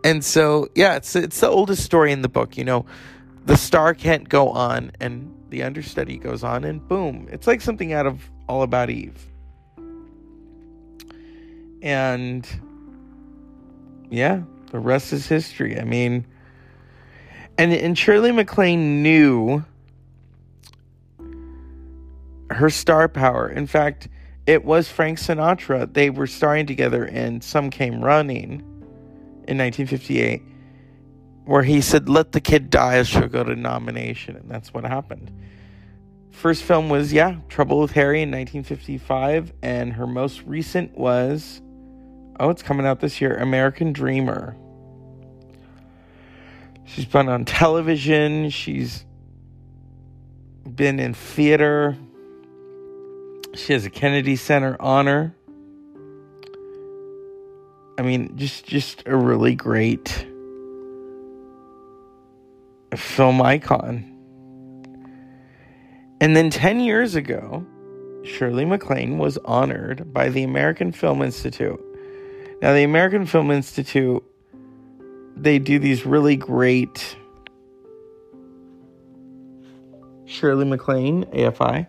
And 0.05 0.25
so, 0.25 0.69
yeah, 0.75 0.97
it's 0.97 1.17
it's 1.17 1.41
the 1.41 1.49
oldest 1.49 1.83
story 1.83 2.12
in 2.12 2.23
the 2.23 2.29
book. 2.29 2.57
You 2.57 2.65
know, 2.65 2.87
the 3.45 3.57
star 3.57 3.95
can't 3.95 4.29
go 4.29 4.50
on, 4.50 4.93
and 5.00 5.33
the 5.50 5.62
understudy 5.62 6.19
goes 6.19 6.45
on, 6.45 6.65
and 6.65 6.87
boom, 6.87 7.29
it's 7.31 7.47
like 7.47 7.61
something 7.61 7.93
out 7.93 8.07
of 8.07 8.31
All 8.49 8.62
About 8.62 8.91
Eve. 8.91 9.19
And 11.83 12.47
yeah, 14.11 14.43
the 14.71 14.79
rest 14.79 15.12
is 15.12 15.26
history. 15.26 15.79
I 15.79 15.85
mean, 15.85 16.26
and 17.59 17.73
and 17.73 17.97
Shirley 17.99 18.33
MacLaine 18.33 19.03
knew 19.03 19.65
her 22.50 22.71
star 22.71 23.09
power. 23.09 23.49
In 23.49 23.67
fact, 23.67 24.09
it 24.47 24.65
was 24.65 24.88
Frank 24.88 25.19
Sinatra. 25.19 25.93
They 25.93 26.11
were 26.11 26.26
starring 26.26 26.67
together 26.67 27.05
and 27.05 27.43
Some 27.43 27.71
Came 27.71 28.05
Running 28.05 28.75
in 29.49 29.59
1958, 29.59 30.43
where 31.45 31.62
he 31.62 31.81
said, 31.81 32.09
Let 32.09 32.33
the 32.33 32.41
kid 32.41 32.71
die, 32.71 33.03
she'll 33.05 33.29
go 33.29 33.45
to 33.45 33.55
nomination. 33.55 34.37
And 34.37 34.50
that's 34.50 34.75
what 34.75 34.85
happened. 34.85 35.31
First 36.31 36.65
film 36.65 36.88
was, 36.88 37.12
yeah, 37.12 37.37
Trouble 37.49 37.81
with 37.81 37.93
Harry 37.93 38.23
in 38.23 38.31
1955. 38.31 39.53
And 39.62 39.93
her 39.95 40.07
most 40.07 40.43
recent 40.43 40.97
was, 40.97 41.62
oh, 42.38 42.50
it's 42.50 42.62
coming 42.62 42.87
out 42.87 43.00
this 43.00 43.21
year, 43.21 43.37
American 43.37 43.93
Dreamer. 43.93 44.57
She's 46.85 47.05
been 47.05 47.29
on 47.29 47.45
television. 47.45 48.50
She's 48.50 49.05
been 50.67 51.00
in 51.00 51.15
theater. 51.15 51.97
She 53.55 53.73
has 53.73 53.85
a 53.87 53.91
Kennedy 53.91 54.37
Center 54.37 54.76
honor. 54.81 55.36
I 57.99 58.03
mean, 58.03 58.37
just 58.37 58.67
just 58.67 59.03
a 59.07 59.17
really 59.17 59.55
great 59.55 60.26
film 62.95 63.41
icon. 63.43 64.12
And 66.21 66.35
then 66.35 66.50
10 66.50 66.81
years 66.81 67.15
ago, 67.15 67.67
Shirley 68.25 68.65
MacLaine 68.65 69.19
was 69.19 69.38
honored 69.45 70.12
by 70.12 70.31
the 70.31 70.43
American 70.43 70.93
Film 70.93 71.21
Institute. 71.21 71.81
Now, 72.62 72.73
the 72.73 72.85
American 72.85 73.26
Film 73.26 73.50
Institute 73.50 74.25
they 75.37 75.59
do 75.59 75.79
these 75.79 76.07
really 76.07 76.35
great 76.37 77.17
Shirley 80.25 80.65
MacLaine, 80.65 81.25
AFI. 81.26 81.87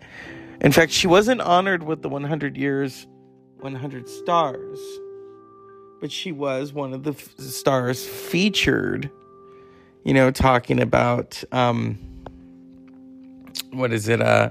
In 0.61 0.71
fact, 0.71 0.91
she 0.91 1.07
wasn't 1.07 1.41
honored 1.41 1.83
with 1.83 2.01
the 2.01 2.09
100 2.09 2.57
years, 2.57 3.07
100 3.59 4.09
stars, 4.09 4.79
but 5.99 6.11
she 6.11 6.31
was 6.31 6.73
one 6.73 6.93
of 6.93 7.03
the 7.03 7.11
f- 7.11 7.37
stars 7.39 8.05
featured, 8.05 9.09
you 10.03 10.13
know, 10.13 10.31
talking 10.31 10.81
about, 10.81 11.43
um, 11.51 11.97
what 13.71 13.91
is 13.91 14.07
it, 14.07 14.21
uh, 14.21 14.49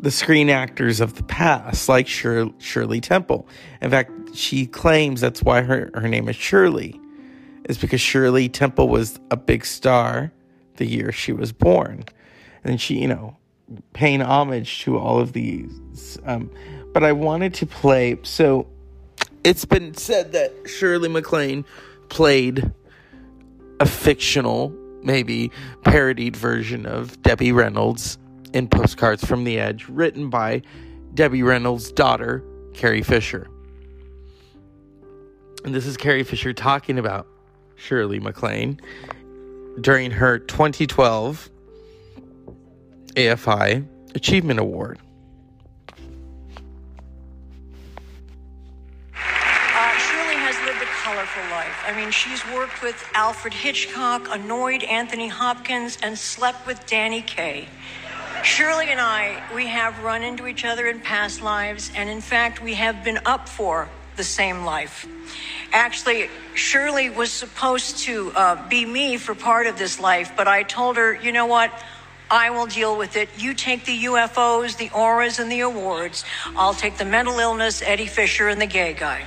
the 0.00 0.10
screen 0.10 0.50
actors 0.50 1.00
of 1.00 1.14
the 1.14 1.22
past, 1.22 1.88
like 1.88 2.06
Shir- 2.06 2.50
Shirley 2.58 3.00
Temple. 3.00 3.48
In 3.80 3.90
fact, 3.90 4.10
she 4.34 4.66
claims 4.66 5.20
that's 5.20 5.42
why 5.42 5.62
her, 5.62 5.90
her 5.94 6.08
name 6.08 6.28
is 6.28 6.36
Shirley 6.36 7.00
is 7.68 7.78
because 7.78 8.00
Shirley 8.00 8.48
Temple 8.48 8.88
was 8.88 9.18
a 9.30 9.36
big 9.36 9.64
star 9.64 10.32
the 10.76 10.86
year 10.86 11.12
she 11.12 11.32
was 11.32 11.52
born. 11.52 12.04
And 12.64 12.80
she, 12.80 13.00
you 13.00 13.08
know, 13.08 13.36
paying 13.92 14.20
homage 14.20 14.82
to 14.82 14.98
all 14.98 15.20
of 15.20 15.32
these. 15.32 16.18
Um, 16.24 16.50
but 16.92 17.04
I 17.04 17.12
wanted 17.12 17.54
to 17.54 17.66
play. 17.66 18.18
So 18.22 18.66
it's 19.44 19.66
been 19.66 19.94
said 19.94 20.32
that 20.32 20.52
Shirley 20.64 21.08
MacLaine 21.08 21.64
played 22.08 22.72
a 23.78 23.86
fictional, 23.86 24.70
maybe 25.02 25.50
parodied 25.84 26.34
version 26.34 26.86
of 26.86 27.20
Debbie 27.22 27.52
Reynolds 27.52 28.18
in 28.54 28.68
Postcards 28.68 29.24
from 29.24 29.44
the 29.44 29.58
Edge, 29.58 29.86
written 29.88 30.30
by 30.30 30.62
Debbie 31.12 31.42
Reynolds' 31.42 31.92
daughter, 31.92 32.42
Carrie 32.72 33.02
Fisher. 33.02 33.48
And 35.64 35.74
this 35.74 35.86
is 35.86 35.96
Carrie 35.96 36.24
Fisher 36.24 36.52
talking 36.52 36.98
about 36.98 37.26
Shirley 37.76 38.20
MacLaine 38.20 38.80
during 39.80 40.10
her 40.10 40.38
2012 40.38 41.50
AFI 43.16 43.86
Achievement 44.14 44.60
Award. 44.60 44.98
I 51.86 51.94
mean, 51.94 52.10
she's 52.10 52.42
worked 52.46 52.82
with 52.82 52.96
Alfred 53.14 53.52
Hitchcock, 53.52 54.28
annoyed 54.30 54.82
Anthony 54.84 55.28
Hopkins, 55.28 55.98
and 56.02 56.18
slept 56.18 56.66
with 56.66 56.86
Danny 56.86 57.20
Kaye. 57.20 57.68
Shirley 58.42 58.88
and 58.88 59.00
I, 59.00 59.42
we 59.54 59.66
have 59.66 60.02
run 60.02 60.22
into 60.22 60.46
each 60.46 60.64
other 60.64 60.86
in 60.86 61.00
past 61.00 61.42
lives, 61.42 61.90
and 61.94 62.08
in 62.08 62.22
fact, 62.22 62.62
we 62.62 62.74
have 62.74 63.04
been 63.04 63.18
up 63.26 63.50
for 63.50 63.90
the 64.16 64.24
same 64.24 64.64
life. 64.64 65.06
Actually, 65.72 66.30
Shirley 66.54 67.10
was 67.10 67.30
supposed 67.30 67.98
to 67.98 68.32
uh, 68.34 68.68
be 68.68 68.86
me 68.86 69.18
for 69.18 69.34
part 69.34 69.66
of 69.66 69.76
this 69.76 70.00
life, 70.00 70.32
but 70.36 70.48
I 70.48 70.62
told 70.62 70.96
her, 70.96 71.14
you 71.14 71.32
know 71.32 71.46
what? 71.46 71.70
I 72.30 72.48
will 72.50 72.66
deal 72.66 72.96
with 72.96 73.16
it. 73.16 73.28
You 73.36 73.52
take 73.52 73.84
the 73.84 74.04
UFOs, 74.04 74.78
the 74.78 74.90
auras, 74.94 75.38
and 75.38 75.52
the 75.52 75.60
awards. 75.60 76.24
I'll 76.56 76.72
take 76.72 76.96
the 76.96 77.04
mental 77.04 77.38
illness, 77.38 77.82
Eddie 77.82 78.06
Fisher, 78.06 78.48
and 78.48 78.60
the 78.60 78.66
gay 78.66 78.94
guy. 78.94 79.24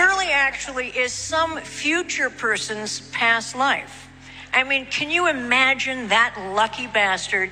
Shirley 0.00 0.30
actually 0.30 0.88
is 0.88 1.12
some 1.12 1.58
future 1.58 2.30
person's 2.30 3.00
past 3.10 3.54
life. 3.54 4.08
I 4.50 4.64
mean, 4.64 4.86
can 4.86 5.10
you 5.10 5.28
imagine 5.28 6.08
that 6.08 6.34
lucky 6.54 6.86
bastard 6.86 7.50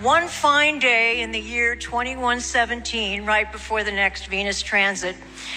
One 0.00 0.28
fine 0.28 0.78
day 0.78 1.22
in 1.22 1.32
the 1.32 1.40
year 1.40 1.74
2117, 1.74 3.26
right 3.26 3.50
before 3.50 3.82
the 3.82 3.90
next 3.90 4.28
Venus 4.28 4.62
transit, 4.62 5.16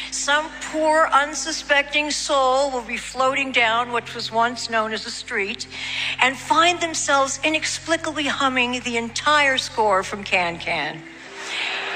some 0.09 0.49
poor, 0.71 1.07
unsuspecting 1.13 2.09
soul 2.09 2.71
will 2.71 2.81
be 2.81 2.97
floating 2.97 3.51
down 3.51 3.91
what 3.91 4.15
was 4.15 4.31
once 4.31 4.67
known 4.67 4.93
as 4.93 5.05
a 5.05 5.11
street 5.11 5.67
and 6.19 6.35
find 6.35 6.81
themselves 6.81 7.39
inexplicably 7.43 8.25
humming 8.25 8.81
the 8.83 8.97
entire 8.97 9.59
score 9.59 10.01
from 10.01 10.23
Can 10.23 10.57
Can. 10.57 11.03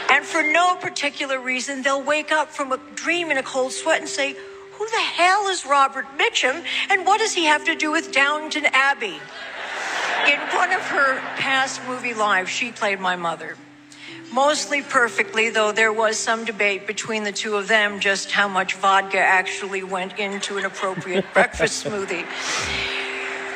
And 0.09 0.25
for 0.25 0.43
no 0.43 0.75
particular 0.75 1.39
reason, 1.39 1.81
they'll 1.81 2.03
wake 2.03 2.31
up 2.31 2.49
from 2.49 2.71
a 2.71 2.79
dream 2.95 3.31
in 3.31 3.37
a 3.37 3.43
cold 3.43 3.71
sweat 3.71 3.99
and 3.99 4.09
say, 4.09 4.35
Who 4.73 4.89
the 4.89 4.99
hell 4.99 5.47
is 5.47 5.65
Robert 5.65 6.05
Mitchum? 6.17 6.63
And 6.89 7.05
what 7.05 7.19
does 7.19 7.33
he 7.33 7.45
have 7.45 7.65
to 7.65 7.75
do 7.75 7.91
with 7.91 8.11
Downton 8.11 8.65
Abbey? 8.67 9.19
In 10.27 10.39
one 10.55 10.71
of 10.71 10.81
her 10.81 11.19
past 11.37 11.81
movie 11.87 12.13
lives, 12.13 12.49
she 12.49 12.71
played 12.71 12.99
my 12.99 13.15
mother. 13.15 13.57
Mostly 14.31 14.81
perfectly, 14.81 15.49
though 15.49 15.71
there 15.71 15.93
was 15.93 16.17
some 16.17 16.45
debate 16.45 16.87
between 16.87 17.23
the 17.23 17.31
two 17.31 17.55
of 17.55 17.67
them 17.67 17.99
just 17.99 18.31
how 18.31 18.47
much 18.47 18.73
vodka 18.75 19.19
actually 19.19 19.83
went 19.83 20.17
into 20.19 20.57
an 20.57 20.65
appropriate 20.65 21.25
breakfast 21.33 21.85
smoothie. 21.85 22.25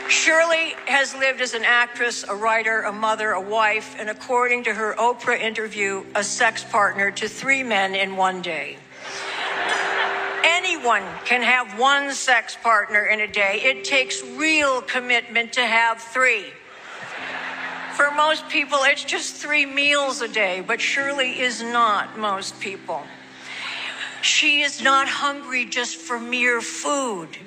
Shirley 0.09 0.73
has 0.87 1.13
lived 1.13 1.39
as 1.39 1.53
an 1.53 1.63
actress, 1.63 2.25
a 2.27 2.35
writer, 2.35 2.81
a 2.81 2.91
mother, 2.91 3.31
a 3.31 3.41
wife, 3.41 3.95
and 3.99 4.09
according 4.09 4.63
to 4.63 4.73
her 4.73 4.95
Oprah 4.97 5.39
interview, 5.39 6.03
a 6.15 6.23
sex 6.23 6.63
partner 6.63 7.11
to 7.11 7.29
three 7.29 7.61
men 7.61 7.93
in 7.93 8.17
one 8.17 8.41
day. 8.41 8.77
Anyone 10.43 11.03
can 11.25 11.43
have 11.43 11.77
one 11.77 12.11
sex 12.11 12.57
partner 12.61 13.05
in 13.05 13.21
a 13.21 13.27
day. 13.27 13.61
It 13.63 13.83
takes 13.83 14.23
real 14.23 14.81
commitment 14.81 15.53
to 15.53 15.61
have 15.61 16.01
three. 16.01 16.45
For 17.95 18.09
most 18.09 18.49
people, 18.49 18.79
it's 18.81 19.03
just 19.03 19.35
three 19.35 19.67
meals 19.67 20.21
a 20.21 20.27
day, 20.27 20.63
but 20.65 20.81
Shirley 20.81 21.39
is 21.39 21.61
not 21.61 22.17
most 22.17 22.59
people. 22.59 23.03
She 24.23 24.61
is 24.61 24.81
not 24.81 25.07
hungry 25.07 25.65
just 25.65 25.97
for 25.97 26.19
mere 26.19 26.61
food. 26.61 27.37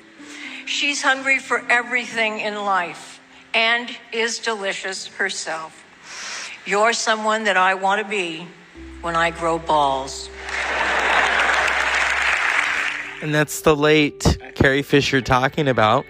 She's 0.67 1.03
hungry 1.03 1.39
for 1.39 1.65
everything 1.69 2.41
in 2.41 2.55
life 2.55 3.21
and 3.55 3.91
is 4.13 4.39
delicious 4.39 5.07
herself. 5.07 5.85
You're 6.65 6.93
someone 6.93 7.45
that 7.45 7.57
I 7.57 7.75
want 7.75 8.03
to 8.03 8.09
be 8.09 8.47
when 9.01 9.17
I 9.17 9.31
grow 9.31 9.59
balls. 9.59 10.31
And 13.21 13.35
that's 13.35 13.61
the 13.61 13.77
late 13.77 14.39
Carrie 14.55 14.83
Fisher 14.83 15.21
talking 15.21 15.69
about 15.69 16.07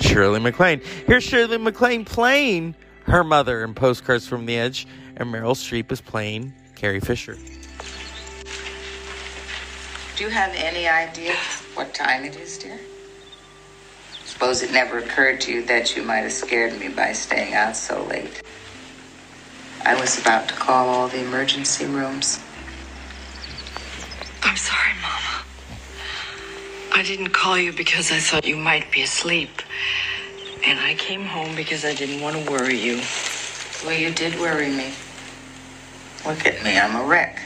Shirley 0.00 0.40
MacLaine. 0.40 0.80
Here's 1.06 1.24
Shirley 1.24 1.58
MacLaine 1.58 2.04
playing 2.04 2.74
her 3.04 3.24
mother 3.24 3.64
in 3.64 3.74
Postcards 3.74 4.26
from 4.26 4.46
the 4.46 4.56
Edge, 4.56 4.86
and 5.16 5.32
Meryl 5.32 5.54
Streep 5.54 5.92
is 5.92 6.00
playing 6.00 6.52
Carrie 6.74 7.00
Fisher. 7.00 7.36
Do 10.16 10.24
you 10.24 10.30
have 10.30 10.52
any 10.54 10.88
idea 10.88 11.34
what 11.74 11.92
time 11.92 12.24
it 12.24 12.36
is, 12.36 12.56
dear? 12.58 12.78
Suppose 14.34 14.62
it 14.62 14.72
never 14.72 14.98
occurred 14.98 15.40
to 15.42 15.52
you 15.52 15.64
that 15.66 15.94
you 15.94 16.02
might 16.02 16.18
have 16.26 16.32
scared 16.32 16.78
me 16.80 16.88
by 16.88 17.12
staying 17.12 17.54
out 17.54 17.76
so 17.76 18.02
late. 18.02 18.42
I 19.84 19.94
was 19.98 20.20
about 20.20 20.48
to 20.48 20.54
call 20.54 20.88
all 20.88 21.06
the 21.06 21.20
emergency 21.20 21.86
rooms. 21.86 22.40
I'm 24.42 24.56
sorry, 24.56 24.92
Mama. 25.00 25.44
I 26.92 27.04
didn't 27.04 27.30
call 27.30 27.56
you 27.56 27.72
because 27.72 28.10
I 28.10 28.18
thought 28.18 28.44
you 28.44 28.56
might 28.56 28.90
be 28.90 29.02
asleep. 29.02 29.62
And 30.66 30.80
I 30.80 30.94
came 30.94 31.24
home 31.24 31.54
because 31.54 31.84
I 31.84 31.94
didn't 31.94 32.20
want 32.20 32.36
to 32.36 32.50
worry 32.50 32.76
you. 32.76 33.00
Well, 33.84 33.96
you 33.96 34.12
did 34.12 34.38
worry 34.40 34.68
me. 34.68 34.94
Look 36.26 36.44
at 36.44 36.60
me, 36.64 36.76
I'm 36.76 36.96
a 36.96 37.04
wreck. 37.04 37.40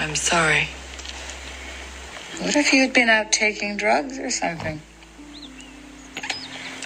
I'm 0.00 0.16
sorry. 0.16 0.68
What 2.40 2.56
if 2.56 2.72
you 2.72 2.80
had 2.82 2.92
been 2.92 3.08
out 3.08 3.30
taking 3.30 3.76
drugs 3.76 4.18
or 4.18 4.30
something? 4.30 4.82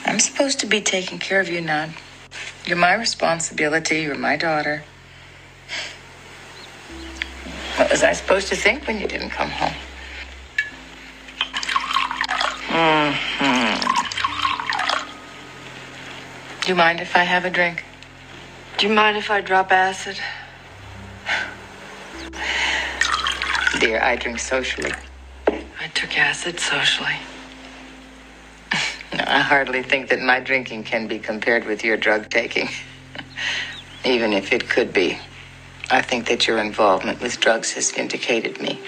I'm 0.05 0.19
supposed 0.19 0.61
to 0.61 0.67
be 0.67 0.81
taking 0.81 1.19
care 1.19 1.41
of 1.41 1.49
you 1.49 1.61
now. 1.61 1.91
You're 2.67 2.77
my 2.77 2.95
responsibility. 2.95 4.03
You're 4.03 4.15
my 4.17 4.37
daughter. 4.37 4.85
What 7.77 7.91
was 7.91 8.03
I 8.03 8.13
supposed 8.13 8.49
to 8.49 8.57
think 8.57 8.87
when 8.87 9.01
you 9.01 9.09
didn't 9.09 9.31
come 9.31 9.49
home? 9.51 9.75
hmm 12.73 13.11
Do 16.61 16.69
you 16.69 16.75
mind 16.75 17.01
if 17.01 17.17
I 17.17 17.25
have 17.25 17.45
a 17.45 17.51
drink? 17.51 17.85
Do 18.79 18.87
you 18.87 18.93
mind 18.93 19.17
if 19.17 19.31
I 19.31 19.41
drop 19.41 19.73
acid? 19.73 20.19
Dear, 23.79 24.01
I 24.03 24.17
drink 24.17 24.39
socially. 24.39 24.93
I 25.47 25.89
took 25.95 26.17
acid 26.19 26.61
socially. 26.61 27.17
I 29.31 29.39
hardly 29.39 29.85
think 29.85 30.09
that 30.09 30.21
my 30.21 30.41
drinking 30.41 30.83
can 30.85 31.07
be 31.07 31.21
compared 31.21 31.65
with 31.65 31.85
your 31.85 31.97
drug 31.97 32.29
taking. 32.31 32.69
Even 34.05 34.33
if 34.33 34.53
it 34.53 34.69
could 34.69 34.93
be. 34.93 35.19
I 35.89 36.03
think 36.03 36.27
that 36.27 36.49
your 36.49 36.59
involvement 36.59 37.21
with 37.21 37.39
drugs 37.39 37.73
has 37.75 37.93
vindicated 37.93 38.61
me. 38.61 38.81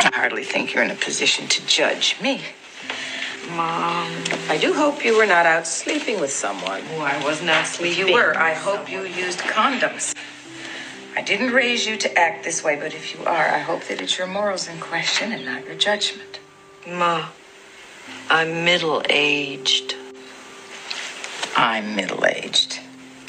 I 0.00 0.10
hardly 0.12 0.42
think 0.42 0.74
you're 0.74 0.82
in 0.82 0.90
a 0.90 0.96
position 0.96 1.46
to 1.48 1.64
judge 1.66 2.20
me. 2.20 2.40
Mom. 3.50 4.10
I 4.48 4.58
do 4.60 4.72
hope 4.74 5.04
you 5.04 5.16
were 5.16 5.26
not 5.26 5.46
out 5.46 5.68
sleeping 5.68 6.20
with 6.20 6.32
someone. 6.32 6.82
Oh, 6.94 7.00
I 7.00 7.22
was 7.24 7.40
not 7.42 7.60
If 7.62 7.66
sleeping. 7.68 8.08
you 8.08 8.14
were, 8.14 8.36
I 8.36 8.54
hope 8.54 8.90
you 8.90 9.02
used 9.02 9.38
condoms. 9.38 10.16
I 11.16 11.22
didn't 11.22 11.52
raise 11.52 11.86
you 11.86 11.96
to 11.96 12.18
act 12.18 12.42
this 12.44 12.64
way, 12.64 12.74
but 12.74 12.92
if 12.92 13.14
you 13.16 13.24
are, 13.24 13.48
I 13.48 13.58
hope 13.60 13.84
that 13.84 14.00
it's 14.00 14.18
your 14.18 14.26
morals 14.26 14.66
in 14.68 14.80
question 14.80 15.30
and 15.30 15.44
not 15.44 15.64
your 15.64 15.76
judgment. 15.76 16.40
Ma, 16.86 17.28
I'm 18.28 18.66
middle 18.66 19.02
aged. 19.08 19.94
I'm 21.56 21.96
middle 21.96 22.26
aged. 22.26 22.78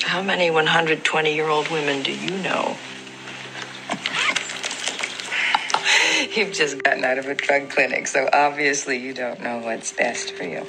How 0.02 0.22
many 0.22 0.52
120 0.52 1.34
year 1.34 1.48
old 1.48 1.70
women 1.70 2.04
do 2.04 2.12
you 2.12 2.38
know? 2.40 2.76
You've 6.36 6.52
just 6.52 6.84
gotten 6.84 7.06
out 7.06 7.18
of 7.18 7.28
a 7.28 7.36
drug 7.36 7.70
clinic, 7.70 8.08
so 8.08 8.28
obviously 8.34 8.98
you 8.98 9.14
don't 9.14 9.42
know 9.42 9.60
what's 9.60 9.94
best 9.94 10.34
for 10.34 10.44
you. 10.44 10.66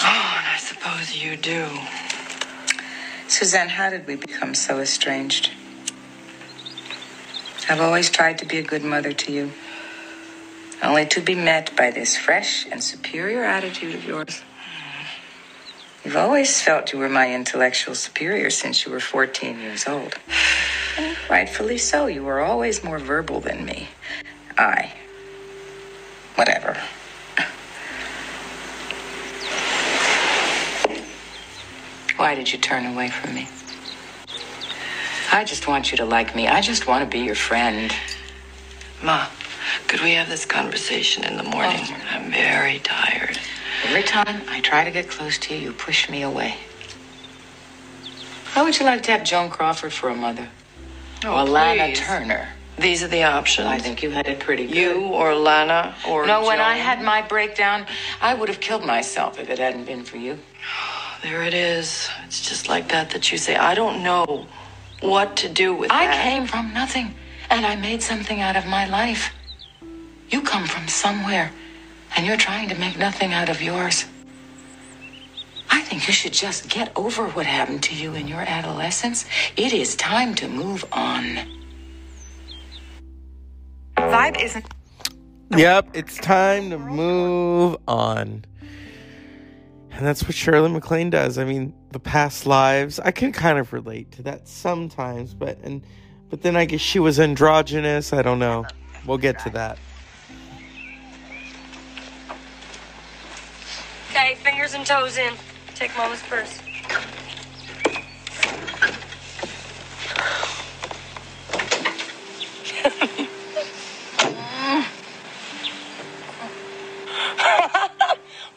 Oh, 0.00 0.34
and 0.38 0.46
I 0.48 0.56
suppose 0.58 1.14
you 1.14 1.36
do. 1.36 1.68
Suzanne, 3.28 3.68
how 3.68 3.90
did 3.90 4.06
we 4.06 4.16
become 4.16 4.54
so 4.54 4.80
estranged? 4.80 5.50
I've 7.68 7.82
always 7.82 8.08
tried 8.08 8.38
to 8.38 8.46
be 8.46 8.56
a 8.58 8.62
good 8.62 8.82
mother 8.82 9.12
to 9.12 9.32
you, 9.32 9.52
only 10.82 11.06
to 11.06 11.20
be 11.20 11.34
met 11.34 11.74
by 11.76 11.90
this 11.90 12.16
fresh 12.16 12.66
and 12.70 12.82
superior 12.82 13.44
attitude 13.44 13.94
of 13.94 14.02
yours. 14.04 14.40
You've 16.04 16.16
always 16.16 16.62
felt 16.62 16.92
you 16.92 16.98
were 17.00 17.08
my 17.08 17.34
intellectual 17.34 17.96
superior 17.96 18.50
since 18.50 18.86
you 18.86 18.92
were 18.92 19.00
14 19.00 19.58
years 19.58 19.88
old. 19.88 20.14
And 20.96 21.16
rightfully 21.30 21.78
so. 21.78 22.06
You 22.06 22.22
were 22.22 22.38
always 22.40 22.84
more 22.84 23.00
verbal 23.00 23.40
than 23.40 23.64
me. 23.64 23.88
I. 24.56 24.92
Whatever. 26.36 26.80
Why 32.16 32.36
did 32.36 32.52
you 32.52 32.58
turn 32.58 32.86
away 32.86 33.08
from 33.08 33.34
me? 33.34 33.48
I 35.32 35.42
just 35.42 35.66
want 35.66 35.90
you 35.90 35.98
to 35.98 36.04
like 36.04 36.36
me. 36.36 36.46
I 36.46 36.60
just 36.60 36.86
want 36.86 37.02
to 37.02 37.10
be 37.10 37.18
your 37.24 37.34
friend. 37.34 37.92
Ma, 39.02 39.26
could 39.88 40.00
we 40.00 40.12
have 40.12 40.28
this 40.28 40.44
conversation 40.44 41.24
in 41.24 41.36
the 41.36 41.42
morning? 41.42 41.80
Oh, 41.82 41.96
I'm 42.10 42.30
very 42.30 42.78
tired. 42.80 43.38
Every 43.84 44.02
time 44.02 44.42
I 44.48 44.60
try 44.60 44.84
to 44.84 44.90
get 44.90 45.08
close 45.08 45.38
to 45.38 45.54
you, 45.54 45.60
you 45.60 45.72
push 45.72 46.08
me 46.08 46.22
away. 46.22 46.56
How 48.46 48.64
would 48.64 48.78
you 48.78 48.86
like 48.86 49.02
to 49.04 49.12
have 49.12 49.24
Joan 49.24 49.50
Crawford 49.50 49.92
for 49.92 50.08
a 50.08 50.14
mother? 50.14 50.48
Oh, 51.24 51.42
or 51.42 51.44
Lana. 51.44 51.94
Turner? 51.94 52.48
These 52.78 53.02
are 53.02 53.08
the 53.08 53.22
options. 53.24 53.68
I 53.68 53.78
think 53.78 54.02
you 54.02 54.10
had 54.10 54.26
it 54.26 54.40
pretty 54.40 54.66
good. 54.66 54.76
You 54.76 55.00
or 55.06 55.34
Lana 55.34 55.94
or 56.06 56.26
no, 56.26 56.44
when 56.44 56.60
I 56.60 56.76
had 56.76 57.02
my 57.02 57.22
breakdown, 57.22 57.86
I 58.20 58.34
would 58.34 58.48
have 58.48 58.60
killed 58.60 58.84
myself 58.84 59.38
if 59.38 59.48
it 59.48 59.58
hadn't 59.58 59.84
been 59.84 60.04
for 60.04 60.16
you. 60.16 60.38
There 61.22 61.42
it 61.42 61.54
is. 61.54 62.08
It's 62.26 62.46
just 62.46 62.68
like 62.68 62.90
that 62.90 63.10
that 63.10 63.32
you 63.32 63.38
say. 63.38 63.56
I 63.56 63.74
don't 63.74 64.02
know 64.02 64.46
what 65.00 65.34
to 65.38 65.48
do 65.48 65.74
with 65.74 65.90
I 65.90 66.06
that. 66.06 66.22
came 66.22 66.46
from 66.46 66.72
nothing, 66.74 67.14
and 67.50 67.64
I 67.66 67.74
made 67.74 68.02
something 68.02 68.40
out 68.42 68.54
of 68.54 68.66
my 68.66 68.86
life. 68.86 69.32
You 70.30 70.42
come 70.42 70.66
from 70.66 70.88
somewhere, 70.88 71.52
and 72.16 72.26
you're 72.26 72.36
trying 72.36 72.68
to 72.68 72.74
make 72.76 72.98
nothing 72.98 73.32
out 73.32 73.48
of 73.48 73.62
yours. 73.62 74.04
I 75.70 75.80
think 75.82 76.06
you 76.06 76.12
should 76.12 76.32
just 76.32 76.68
get 76.68 76.90
over 76.96 77.28
what 77.28 77.46
happened 77.46 77.82
to 77.84 77.94
you 77.94 78.14
in 78.14 78.26
your 78.28 78.40
adolescence. 78.40 79.24
It 79.56 79.72
is 79.72 79.96
time 79.96 80.34
to 80.36 80.48
move 80.48 80.84
on. 80.92 81.38
Vibe 83.96 84.40
isn't. 84.42 84.66
Yep, 85.56 85.90
it's 85.94 86.16
time 86.18 86.70
to 86.70 86.78
move 86.78 87.76
on. 87.86 88.44
And 89.92 90.04
that's 90.04 90.24
what 90.24 90.34
Shirley 90.34 90.70
MacLaine 90.70 91.08
does. 91.08 91.38
I 91.38 91.44
mean, 91.44 91.72
the 91.90 92.00
past 92.00 92.46
lives, 92.46 93.00
I 93.00 93.12
can 93.12 93.32
kind 93.32 93.58
of 93.58 93.72
relate 93.72 94.12
to 94.12 94.22
that 94.24 94.48
sometimes, 94.48 95.34
but 95.34 95.58
and 95.62 95.82
but 96.28 96.42
then 96.42 96.56
I 96.56 96.64
guess 96.64 96.80
she 96.80 96.98
was 96.98 97.18
androgynous. 97.18 98.12
I 98.12 98.22
don't 98.22 98.38
know. 98.38 98.66
We'll 99.06 99.18
get 99.18 99.38
to 99.40 99.50
that. 99.50 99.78
Okay, 104.16 104.34
fingers 104.36 104.72
and 104.72 104.86
toes 104.86 105.18
in. 105.18 105.34
Take 105.74 105.94
Mama's 105.94 106.22
purse. 106.22 106.58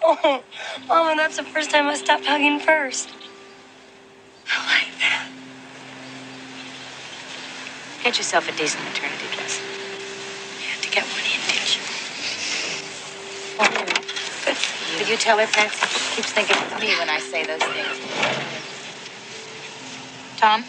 oh, 0.02 0.44
Mama, 0.88 1.16
that's 1.18 1.36
the 1.36 1.44
first 1.44 1.72
time 1.72 1.88
I 1.88 1.96
stopped 1.96 2.26
hugging 2.26 2.62
first. 2.62 3.10
I 4.48 4.66
like 4.66 4.98
that. 5.02 5.28
Get 8.06 8.18
yourself 8.18 8.48
a 8.48 8.54
decent 8.54 8.82
maternity 8.86 9.26
dress. 9.36 9.60
You 10.62 10.68
had 10.70 10.82
to 10.84 10.90
get 10.90 11.04
one 11.04 11.26
in, 11.26 11.42
didn't 11.50 11.76
you? 11.76 11.82
Oh. 13.96 13.99
Good 15.00 15.08
for 15.08 15.08
you. 15.08 15.08
Did 15.08 15.10
you 15.10 15.18
tell 15.18 15.40
her, 15.40 15.48
Patsy? 15.48 15.88
She 15.88 16.16
keeps 16.18 16.34
thinking 16.34 16.58
it's 16.60 16.82
me 16.82 17.00
when 17.00 17.10
I 17.10 17.20
say 17.20 17.46
those 17.46 17.62
things. 17.64 18.20
Tom? 20.38 20.66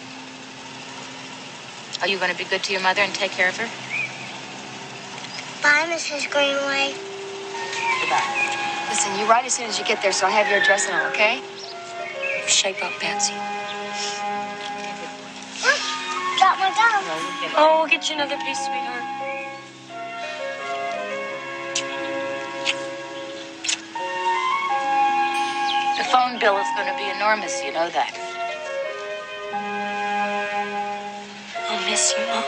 Are 2.02 2.08
you 2.08 2.18
going 2.18 2.30
to 2.32 2.38
be 2.38 2.44
good 2.44 2.62
to 2.64 2.72
your 2.72 2.82
mother 2.82 3.02
and 3.02 3.14
take 3.14 3.32
care 3.32 3.48
of 3.48 3.56
her? 3.58 3.68
Bye, 5.62 5.86
Mrs. 5.92 6.30
Greenway. 6.30 6.94
Goodbye. 8.00 8.46
Listen, 8.90 9.18
you 9.18 9.26
write 9.26 9.46
as 9.46 9.54
soon 9.54 9.66
as 9.66 9.78
you 9.78 9.84
get 9.84 10.02
there, 10.02 10.12
so 10.12 10.26
I 10.26 10.30
have 10.30 10.48
your 10.48 10.60
address 10.60 10.88
and 10.88 10.96
all, 11.00 11.08
okay? 11.10 11.40
Shape 12.46 12.82
up, 12.84 12.92
Patsy. 13.00 13.34
Drop 16.38 16.58
my 16.58 16.70
down. 16.70 17.04
Oh, 17.56 17.78
we'll 17.80 17.88
get 17.88 18.08
you 18.08 18.16
another 18.16 18.36
piece, 18.38 18.58
sweetheart. 18.66 19.19
The 26.00 26.06
phone 26.06 26.38
bill 26.38 26.56
is 26.56 26.66
going 26.76 26.88
to 26.88 26.96
be 26.96 27.10
enormous, 27.14 27.62
you 27.62 27.72
know 27.74 27.90
that. 27.90 28.16
I'll 31.68 31.90
miss 31.90 32.14
you, 32.16 32.24
Mom. 32.24 32.44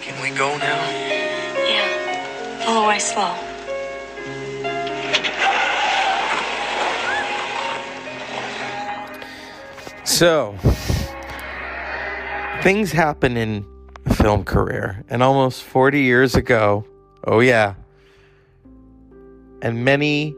Can 0.00 0.22
we 0.22 0.30
go 0.38 0.56
now? 0.56 0.78
Yeah. 1.66 2.64
Pull 2.64 2.84
away 2.84 3.00
slow. 3.00 3.34
So, 10.04 10.54
things 12.62 12.92
happen 12.92 13.36
in 13.36 13.66
a 14.06 14.14
film 14.14 14.44
career, 14.44 15.04
and 15.08 15.24
almost 15.24 15.64
40 15.64 16.02
years 16.02 16.36
ago, 16.36 16.84
oh 17.24 17.40
yeah, 17.40 17.74
and 19.62 19.84
many 19.84 20.34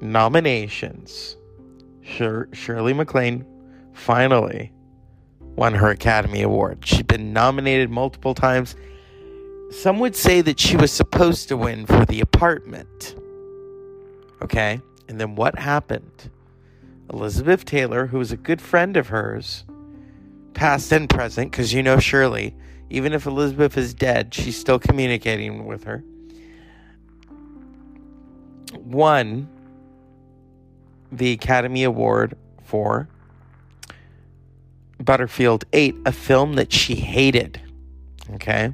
nominations, 0.00 1.36
Shir- 2.02 2.48
Shirley 2.52 2.92
MacLaine 2.92 3.46
finally 3.92 4.72
won 5.56 5.74
her 5.74 5.90
Academy 5.90 6.42
Award. 6.42 6.84
She'd 6.84 7.06
been 7.06 7.32
nominated 7.32 7.90
multiple 7.90 8.34
times. 8.34 8.74
Some 9.70 9.98
would 10.00 10.16
say 10.16 10.40
that 10.42 10.58
she 10.58 10.76
was 10.76 10.92
supposed 10.92 11.48
to 11.48 11.56
win 11.56 11.86
for 11.86 12.04
The 12.04 12.20
Apartment. 12.20 13.14
Okay? 14.42 14.80
And 15.08 15.20
then 15.20 15.34
what 15.34 15.58
happened? 15.58 16.30
Elizabeth 17.12 17.64
Taylor, 17.64 18.06
who 18.06 18.18
was 18.18 18.32
a 18.32 18.36
good 18.36 18.60
friend 18.60 18.96
of 18.96 19.08
hers, 19.08 19.64
past 20.54 20.92
and 20.92 21.08
present, 21.08 21.50
because 21.50 21.72
you 21.72 21.82
know 21.82 21.98
Shirley, 21.98 22.54
even 22.90 23.12
if 23.12 23.26
Elizabeth 23.26 23.76
is 23.76 23.94
dead, 23.94 24.32
she's 24.34 24.58
still 24.58 24.78
communicating 24.78 25.66
with 25.66 25.84
her, 25.84 26.04
won 28.92 29.48
the 31.10 31.32
Academy 31.32 31.84
Award 31.84 32.36
for 32.62 33.08
Butterfield 35.00 35.64
8, 35.72 35.96
a 36.06 36.12
film 36.12 36.54
that 36.54 36.72
she 36.72 36.94
hated. 36.94 37.60
Okay? 38.34 38.72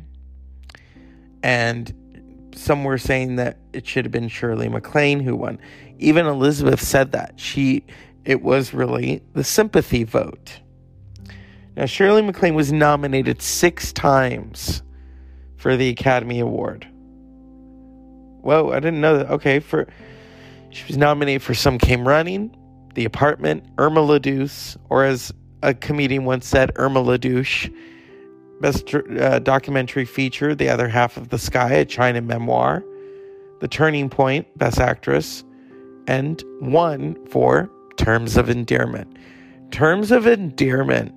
And 1.43 2.51
some 2.55 2.85
were 2.85 2.99
saying 2.99 3.37
that 3.37 3.57
it 3.73 3.87
should 3.87 4.05
have 4.05 4.13
been 4.13 4.29
Shirley 4.29 4.69
MacLaine 4.69 5.21
who 5.21 5.37
won. 5.37 5.59
Even 5.99 6.27
Elizabeth 6.27 6.81
said 6.83 7.13
that. 7.13 7.41
She 7.41 7.85
it 8.25 8.43
was 8.43 8.75
really 8.75 9.23
the 9.33 9.45
sympathy 9.45 10.05
vote. 10.05 10.61
Now 11.77 11.87
Shirley 11.87 12.21
MacLaine 12.21 12.55
was 12.55 12.73
nominated 12.73 13.41
6 13.41 13.93
times 13.95 14.83
for 15.57 15.77
the 15.77 15.89
Academy 15.89 16.41
Award. 16.41 16.87
Whoa, 18.41 18.71
I 18.71 18.81
didn't 18.81 19.01
know 19.01 19.19
that. 19.19 19.31
Okay, 19.31 19.61
for 19.61 19.89
she 20.71 20.85
was 20.87 20.97
nominated 20.97 21.43
for 21.43 21.55
Some 21.55 21.79
Came 21.79 22.07
Running, 22.07 22.55
The 22.95 23.05
Apartment, 23.05 23.65
Irma 23.79 24.01
La 24.01 24.19
Douce, 24.19 24.77
or 24.91 25.05
as 25.05 25.33
a 25.63 25.75
comedian 25.75 26.25
once 26.25 26.47
said, 26.47 26.73
Irma 26.77 27.01
La 27.01 27.17
Douche. 27.17 27.69
Best 28.61 28.93
uh, 28.95 29.39
documentary 29.39 30.05
feature, 30.05 30.55
The 30.55 30.69
Other 30.69 30.89
Half 30.89 31.17
of 31.17 31.29
the 31.29 31.39
Sky, 31.39 31.73
a 31.73 31.85
China 31.85 32.21
memoir. 32.21 32.85
The 33.61 33.69
Turning 33.69 34.09
Point, 34.09 34.47
Best 34.59 34.79
Actress. 34.79 35.45
And 36.07 36.43
one 36.61 37.17
for 37.27 37.71
Terms 37.97 38.37
of 38.37 38.49
Endearment. 38.49 39.17
Terms 39.71 40.11
of 40.11 40.27
Endearment 40.27 41.15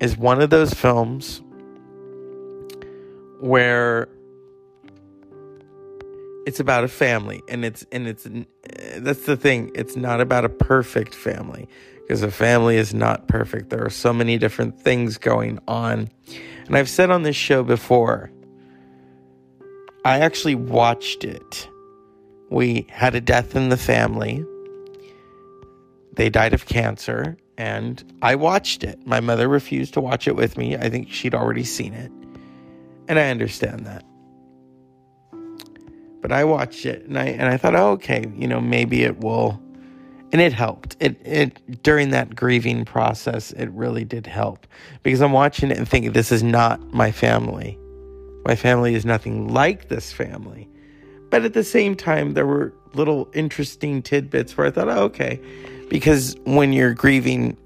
is 0.00 0.16
one 0.16 0.40
of 0.40 0.50
those 0.50 0.74
films 0.74 1.42
where 3.40 4.08
it's 6.46 6.60
about 6.60 6.84
a 6.84 6.88
family 6.88 7.42
and 7.48 7.64
it's 7.64 7.84
and 7.92 8.06
it's 8.06 8.24
eh, 8.24 9.00
that's 9.00 9.26
the 9.26 9.36
thing. 9.36 9.72
It's 9.74 9.96
not 9.96 10.20
about 10.20 10.44
a 10.44 10.48
perfect 10.48 11.14
family 11.14 11.68
because 12.00 12.22
a 12.22 12.30
family 12.30 12.76
is 12.76 12.94
not 12.94 13.26
perfect. 13.26 13.68
There 13.68 13.84
are 13.84 13.90
so 13.90 14.12
many 14.12 14.38
different 14.38 14.80
things 14.80 15.18
going 15.18 15.58
on. 15.68 16.08
And 16.66 16.76
i've 16.76 16.88
said 16.88 17.10
on 17.10 17.22
this 17.22 17.36
show 17.36 17.62
before 17.62 18.30
i 20.04 20.20
actually 20.20 20.54
watched 20.54 21.24
it. 21.24 21.68
We 22.48 22.86
had 22.90 23.16
a 23.16 23.20
death 23.20 23.56
in 23.56 23.68
the 23.68 23.76
family. 23.76 24.44
They 26.12 26.30
died 26.30 26.54
of 26.54 26.66
cancer 26.66 27.36
and 27.58 28.02
i 28.22 28.36
watched 28.36 28.84
it. 28.84 29.04
My 29.04 29.18
mother 29.18 29.48
refused 29.48 29.94
to 29.94 30.00
watch 30.00 30.28
it 30.28 30.36
with 30.36 30.56
me. 30.56 30.76
I 30.76 30.88
think 30.90 31.10
she'd 31.10 31.34
already 31.34 31.64
seen 31.64 31.92
it. 31.92 32.12
And 33.08 33.18
i 33.18 33.30
understand 33.30 33.84
that 33.86 34.04
but 36.26 36.34
I 36.34 36.42
watched 36.42 36.86
it 36.86 37.04
and 37.04 37.16
I 37.16 37.26
and 37.26 37.44
I 37.44 37.56
thought, 37.56 37.76
oh, 37.76 37.90
okay, 37.90 38.24
you 38.34 38.48
know, 38.48 38.60
maybe 38.60 39.04
it 39.04 39.18
will, 39.18 39.62
and 40.32 40.40
it 40.40 40.52
helped. 40.52 40.96
It 40.98 41.20
it 41.24 41.84
during 41.84 42.10
that 42.10 42.34
grieving 42.34 42.84
process, 42.84 43.52
it 43.52 43.66
really 43.66 44.04
did 44.04 44.26
help 44.26 44.66
because 45.04 45.22
I'm 45.22 45.30
watching 45.30 45.70
it 45.70 45.78
and 45.78 45.88
thinking, 45.88 46.10
this 46.10 46.32
is 46.32 46.42
not 46.42 46.82
my 46.92 47.12
family. 47.12 47.78
My 48.44 48.56
family 48.56 48.96
is 48.96 49.04
nothing 49.04 49.46
like 49.46 49.86
this 49.86 50.12
family. 50.12 50.68
But 51.30 51.44
at 51.44 51.54
the 51.54 51.62
same 51.62 51.94
time, 51.94 52.34
there 52.34 52.44
were 52.44 52.74
little 52.94 53.30
interesting 53.32 54.02
tidbits 54.02 54.56
where 54.56 54.66
I 54.66 54.72
thought, 54.72 54.88
oh, 54.88 55.04
okay, 55.04 55.40
because 55.88 56.34
when 56.42 56.72
you're 56.72 56.92
grieving, 56.92 57.56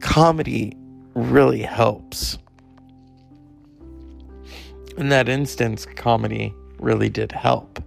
comedy 0.00 0.74
really 1.12 1.60
helps. 1.60 2.38
In 4.96 5.10
that 5.10 5.28
instance, 5.28 5.84
comedy 5.84 6.54
really 6.78 7.10
did 7.10 7.32
help 7.32 7.82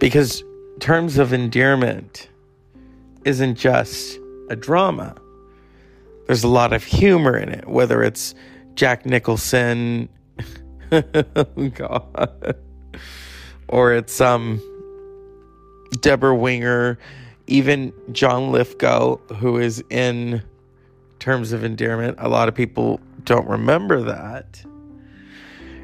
because 0.00 0.42
terms 0.80 1.18
of 1.18 1.32
endearment 1.32 2.28
isn't 3.24 3.54
just 3.54 4.18
a 4.48 4.56
drama. 4.56 5.14
There's 6.26 6.42
a 6.42 6.48
lot 6.48 6.72
of 6.72 6.82
humor 6.82 7.36
in 7.36 7.48
it 7.48 7.68
whether 7.68 8.02
it's 8.02 8.34
jack 8.74 9.04
nicholson 9.04 10.08
oh 10.92 11.68
god 11.74 12.56
or 13.68 13.92
it's 13.92 14.20
um 14.20 14.60
debra 16.02 16.34
winger 16.34 16.98
even 17.48 17.92
john 18.12 18.52
lithgow 18.52 19.16
who 19.34 19.58
is 19.58 19.82
in 19.90 20.40
terms 21.20 21.52
of 21.52 21.62
endearment. 21.62 22.16
A 22.18 22.28
lot 22.28 22.48
of 22.48 22.56
people 22.56 22.98
don't 23.24 23.46
remember 23.46 24.02
that. 24.02 24.60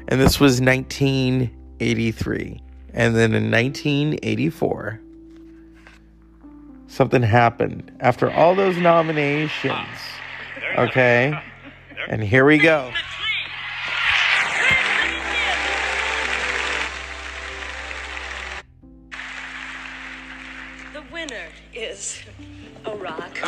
And 0.09 0.19
this 0.19 0.39
was 0.39 0.59
1983 0.59 2.61
and 2.97 3.15
then 3.15 3.33
in 3.35 3.51
1984, 3.51 4.99
something 6.87 7.21
happened 7.21 7.95
after 7.99 8.31
all 8.31 8.55
those 8.55 8.75
nominations. 8.75 9.87
Okay? 10.75 11.39
And 12.07 12.23
here 12.23 12.43
we 12.43 12.57
go. 12.57 12.91
The 20.93 21.03
winner 21.13 21.49
is 21.75 22.23
a 22.83 22.95
rock. 22.95 23.31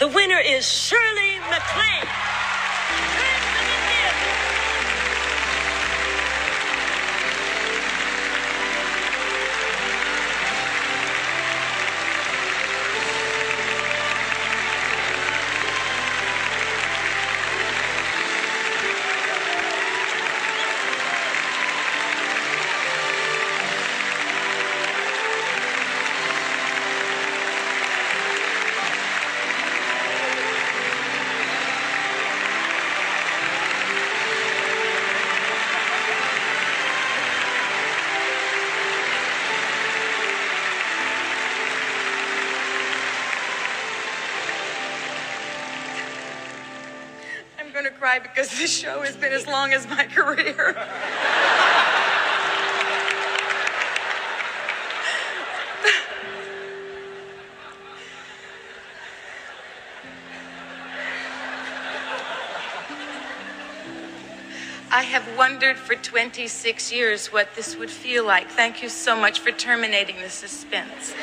the 0.00 0.08
winner 0.08 0.40
is 0.44 0.68
Shirley 0.68 1.38
MacLaine. 1.48 2.21
Cry 48.12 48.18
because 48.18 48.50
this 48.58 48.70
show 48.70 49.00
has 49.02 49.16
been 49.16 49.32
as 49.32 49.46
long 49.46 49.72
as 49.72 49.88
my 49.88 50.04
career. 50.10 50.74
I 64.94 65.04
have 65.04 65.26
wondered 65.38 65.78
for 65.78 65.94
26 65.94 66.92
years 66.92 67.32
what 67.32 67.54
this 67.56 67.76
would 67.76 67.90
feel 67.90 68.26
like. 68.26 68.50
Thank 68.50 68.82
you 68.82 68.90
so 68.90 69.16
much 69.16 69.40
for 69.40 69.50
terminating 69.50 70.16
the 70.20 70.28
suspense. 70.28 71.14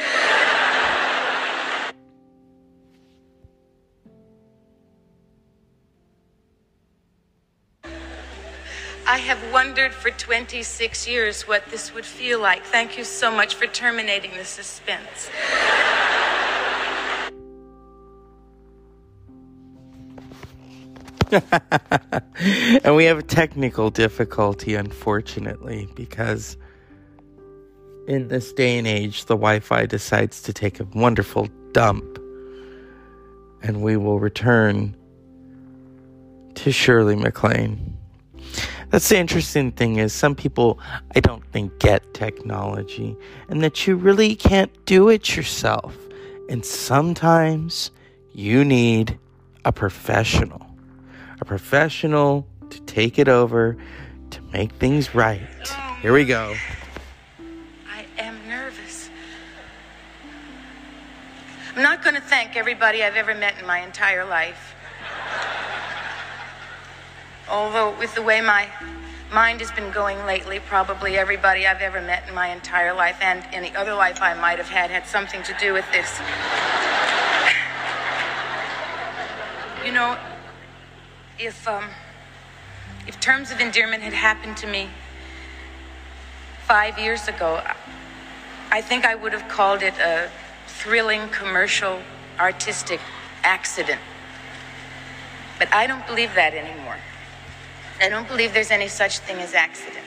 Have 9.29 9.53
wondered 9.53 9.93
for 9.93 10.09
26 10.09 11.07
years 11.07 11.43
what 11.43 11.63
this 11.67 11.93
would 11.93 12.03
feel 12.03 12.41
like. 12.41 12.63
Thank 12.63 12.97
you 12.97 13.03
so 13.03 13.29
much 13.29 13.53
for 13.53 13.67
terminating 13.67 14.31
the 14.35 14.43
suspense. 14.43 15.29
and 22.83 22.95
we 22.95 23.05
have 23.05 23.19
a 23.19 23.23
technical 23.23 23.91
difficulty, 23.91 24.73
unfortunately, 24.73 25.87
because 25.93 26.57
in 28.07 28.29
this 28.29 28.51
day 28.51 28.79
and 28.79 28.87
age, 28.87 29.25
the 29.25 29.35
Wi 29.35 29.59
Fi 29.59 29.85
decides 29.85 30.41
to 30.41 30.53
take 30.53 30.79
a 30.79 30.85
wonderful 30.95 31.47
dump. 31.71 32.17
And 33.61 33.83
we 33.83 33.95
will 33.95 34.19
return 34.19 34.95
to 36.55 36.71
Shirley 36.71 37.15
MacLaine. 37.15 37.98
That's 38.89 39.07
the 39.07 39.17
interesting 39.17 39.71
thing 39.71 39.97
is 39.97 40.13
some 40.13 40.33
people 40.33 40.79
I 41.15 41.19
don't 41.19 41.45
think 41.51 41.77
get 41.77 42.13
technology 42.13 43.15
and 43.47 43.61
that 43.61 43.85
you 43.85 43.95
really 43.95 44.35
can't 44.35 44.71
do 44.85 45.09
it 45.09 45.35
yourself. 45.35 45.95
And 46.49 46.65
sometimes 46.65 47.91
you 48.33 48.65
need 48.65 49.19
a 49.63 49.71
professional. 49.71 50.65
A 51.39 51.45
professional 51.45 52.47
to 52.71 52.81
take 52.81 53.19
it 53.19 53.27
over 53.27 53.77
to 54.31 54.41
make 54.51 54.71
things 54.73 55.13
right. 55.13 55.67
Here 56.01 56.11
we 56.11 56.25
go. 56.25 56.55
I 57.87 58.05
am 58.17 58.35
nervous. 58.47 59.11
I'm 61.75 61.83
not 61.83 62.03
going 62.03 62.15
to 62.15 62.21
thank 62.21 62.55
everybody 62.55 63.03
I've 63.03 63.15
ever 63.15 63.35
met 63.35 63.59
in 63.59 63.67
my 63.67 63.79
entire 63.81 64.25
life. 64.25 64.73
Although, 67.49 67.97
with 67.97 68.13
the 68.13 68.21
way 68.21 68.41
my 68.41 68.67
mind 69.31 69.59
has 69.59 69.71
been 69.71 69.91
going 69.91 70.23
lately, 70.25 70.59
probably 70.59 71.17
everybody 71.17 71.65
I've 71.65 71.81
ever 71.81 72.01
met 72.01 72.27
in 72.27 72.33
my 72.35 72.49
entire 72.49 72.93
life 72.93 73.17
and 73.21 73.43
any 73.51 73.75
other 73.75 73.93
life 73.93 74.21
I 74.21 74.33
might 74.35 74.57
have 74.57 74.69
had 74.69 74.91
had 74.91 75.07
something 75.07 75.41
to 75.43 75.53
do 75.59 75.73
with 75.73 75.85
this. 75.91 76.19
You 79.85 79.93
know, 79.93 80.17
if 81.39 81.67
um, 81.67 81.85
if 83.07 83.19
terms 83.19 83.51
of 83.51 83.59
endearment 83.59 84.03
had 84.03 84.13
happened 84.13 84.57
to 84.57 84.67
me 84.67 84.89
five 86.67 86.99
years 86.99 87.27
ago, 87.27 87.61
I 88.71 88.81
think 88.81 89.05
I 89.05 89.15
would 89.15 89.33
have 89.33 89.49
called 89.49 89.81
it 89.81 89.97
a 89.97 90.29
thrilling 90.67 91.29
commercial 91.29 92.01
artistic 92.39 92.99
accident. 93.43 94.01
But 95.57 95.73
I 95.73 95.87
don't 95.87 96.05
believe 96.05 96.35
that 96.35 96.53
anymore. 96.53 96.97
I 98.01 98.07
don't 98.07 98.27
believe 98.27 98.53
there's 98.53 98.71
any 98.71 98.87
such 98.87 99.19
thing 99.19 99.37
as 99.39 99.53
accident. 99.53 100.05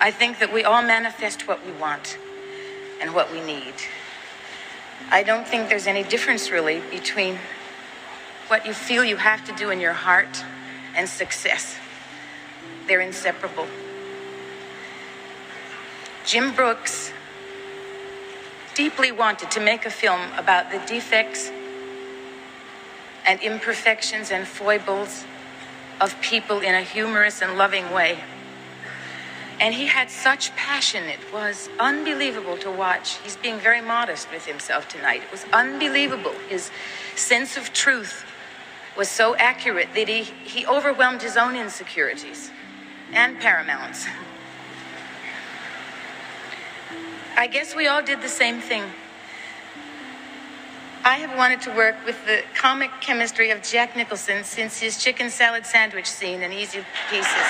I 0.00 0.10
think 0.10 0.38
that 0.38 0.52
we 0.52 0.64
all 0.64 0.80
manifest 0.80 1.46
what 1.46 1.64
we 1.66 1.72
want 1.72 2.18
and 3.00 3.14
what 3.14 3.30
we 3.30 3.40
need. 3.42 3.74
I 5.10 5.22
don't 5.22 5.46
think 5.46 5.68
there's 5.68 5.86
any 5.86 6.02
difference 6.02 6.50
really 6.50 6.80
between 6.90 7.38
what 8.48 8.64
you 8.64 8.72
feel 8.72 9.04
you 9.04 9.16
have 9.16 9.44
to 9.46 9.52
do 9.52 9.70
in 9.70 9.80
your 9.80 9.92
heart 9.92 10.44
and 10.96 11.08
success. 11.08 11.76
They're 12.86 13.00
inseparable. 13.00 13.66
Jim 16.24 16.54
Brooks 16.54 17.12
deeply 18.74 19.12
wanted 19.12 19.50
to 19.50 19.60
make 19.60 19.84
a 19.84 19.90
film 19.90 20.20
about 20.38 20.70
the 20.70 20.78
defects 20.86 21.50
and 23.26 23.40
imperfections 23.40 24.30
and 24.30 24.46
foibles 24.46 25.24
of 26.00 26.20
people 26.20 26.60
in 26.60 26.74
a 26.74 26.82
humorous 26.82 27.42
and 27.42 27.58
loving 27.58 27.90
way. 27.92 28.18
And 29.60 29.74
he 29.74 29.86
had 29.86 30.08
such 30.10 30.54
passion, 30.54 31.04
it 31.04 31.18
was 31.32 31.68
unbelievable 31.80 32.56
to 32.58 32.70
watch. 32.70 33.16
He's 33.18 33.36
being 33.36 33.58
very 33.58 33.80
modest 33.80 34.30
with 34.30 34.46
himself 34.46 34.88
tonight. 34.88 35.22
It 35.22 35.32
was 35.32 35.44
unbelievable. 35.52 36.34
His 36.48 36.70
sense 37.16 37.56
of 37.56 37.72
truth 37.72 38.24
was 38.96 39.08
so 39.08 39.34
accurate 39.36 39.88
that 39.94 40.08
he, 40.08 40.22
he 40.22 40.66
overwhelmed 40.66 41.22
his 41.22 41.36
own 41.36 41.56
insecurities 41.56 42.52
and 43.12 43.38
Paramount's. 43.40 44.06
I 47.36 47.46
guess 47.46 47.74
we 47.74 47.86
all 47.86 48.02
did 48.02 48.20
the 48.20 48.28
same 48.28 48.60
thing. 48.60 48.84
I 51.08 51.14
have 51.20 51.38
wanted 51.38 51.62
to 51.62 51.70
work 51.70 51.96
with 52.04 52.22
the 52.26 52.42
comic 52.54 52.90
chemistry 53.00 53.50
of 53.50 53.62
Jack 53.62 53.96
Nicholson 53.96 54.44
since 54.44 54.78
his 54.78 55.02
chicken 55.02 55.30
salad 55.30 55.64
sandwich 55.64 56.04
scene 56.04 56.42
in 56.42 56.52
Easy 56.52 56.84
Pieces. 57.08 57.48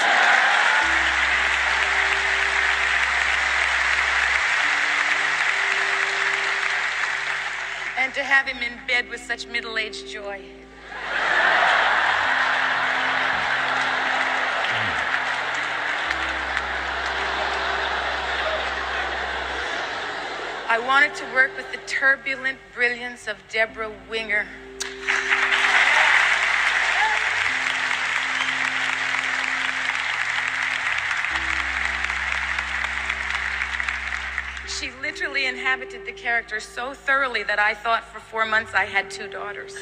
And 7.98 8.14
to 8.14 8.22
have 8.22 8.46
him 8.46 8.62
in 8.62 8.78
bed 8.86 9.08
with 9.08 9.20
such 9.20 9.48
middle 9.48 9.76
aged 9.76 10.06
joy. 10.06 10.40
I 20.70 20.78
wanted 20.78 21.14
to 21.14 21.24
work 21.32 21.56
with 21.56 21.72
the 21.72 21.78
turbulent 21.86 22.58
brilliance 22.74 23.26
of 23.26 23.38
Debra 23.48 23.90
Winger. 24.10 24.46
She 34.68 34.90
literally 35.00 35.46
inhabited 35.46 36.04
the 36.04 36.12
character 36.12 36.60
so 36.60 36.92
thoroughly 36.92 37.42
that 37.44 37.58
I 37.58 37.72
thought 37.72 38.04
for 38.04 38.20
four 38.20 38.44
months 38.44 38.74
I 38.74 38.84
had 38.84 39.10
two 39.10 39.26
daughters. 39.26 39.74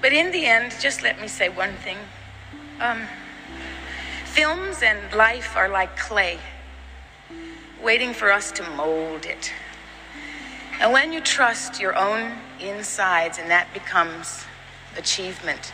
But 0.00 0.12
in 0.12 0.32
the 0.32 0.46
end, 0.46 0.74
just 0.80 1.04
let 1.04 1.20
me 1.20 1.28
say 1.28 1.48
one 1.48 1.74
thing. 1.74 1.98
Um, 2.80 3.02
films 4.24 4.82
and 4.82 4.98
life 5.14 5.56
are 5.56 5.68
like 5.68 5.96
clay 5.96 6.40
waiting 7.82 8.12
for 8.12 8.30
us 8.32 8.52
to 8.52 8.62
mold 8.70 9.26
it. 9.26 9.52
And 10.80 10.92
when 10.92 11.12
you 11.12 11.20
trust 11.20 11.80
your 11.80 11.96
own 11.96 12.32
insides, 12.60 13.38
and 13.38 13.50
that 13.50 13.72
becomes 13.72 14.44
achievement, 14.96 15.72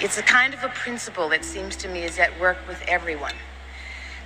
it's 0.00 0.18
a 0.18 0.22
kind 0.22 0.54
of 0.54 0.62
a 0.62 0.68
principle 0.68 1.28
that 1.30 1.44
seems 1.44 1.76
to 1.76 1.88
me 1.88 2.02
is 2.02 2.18
at 2.18 2.38
work 2.40 2.58
with 2.68 2.82
everyone. 2.86 3.34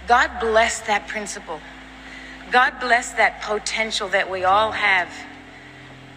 God 0.07 0.31
bless 0.41 0.81
that 0.81 1.09
principle 1.09 1.61
God 2.51 2.79
bless 2.79 3.13
that 3.15 3.43
potential 3.43 4.09
that 4.09 4.31
we 4.31 4.45
all 4.45 4.73
have 4.73 5.09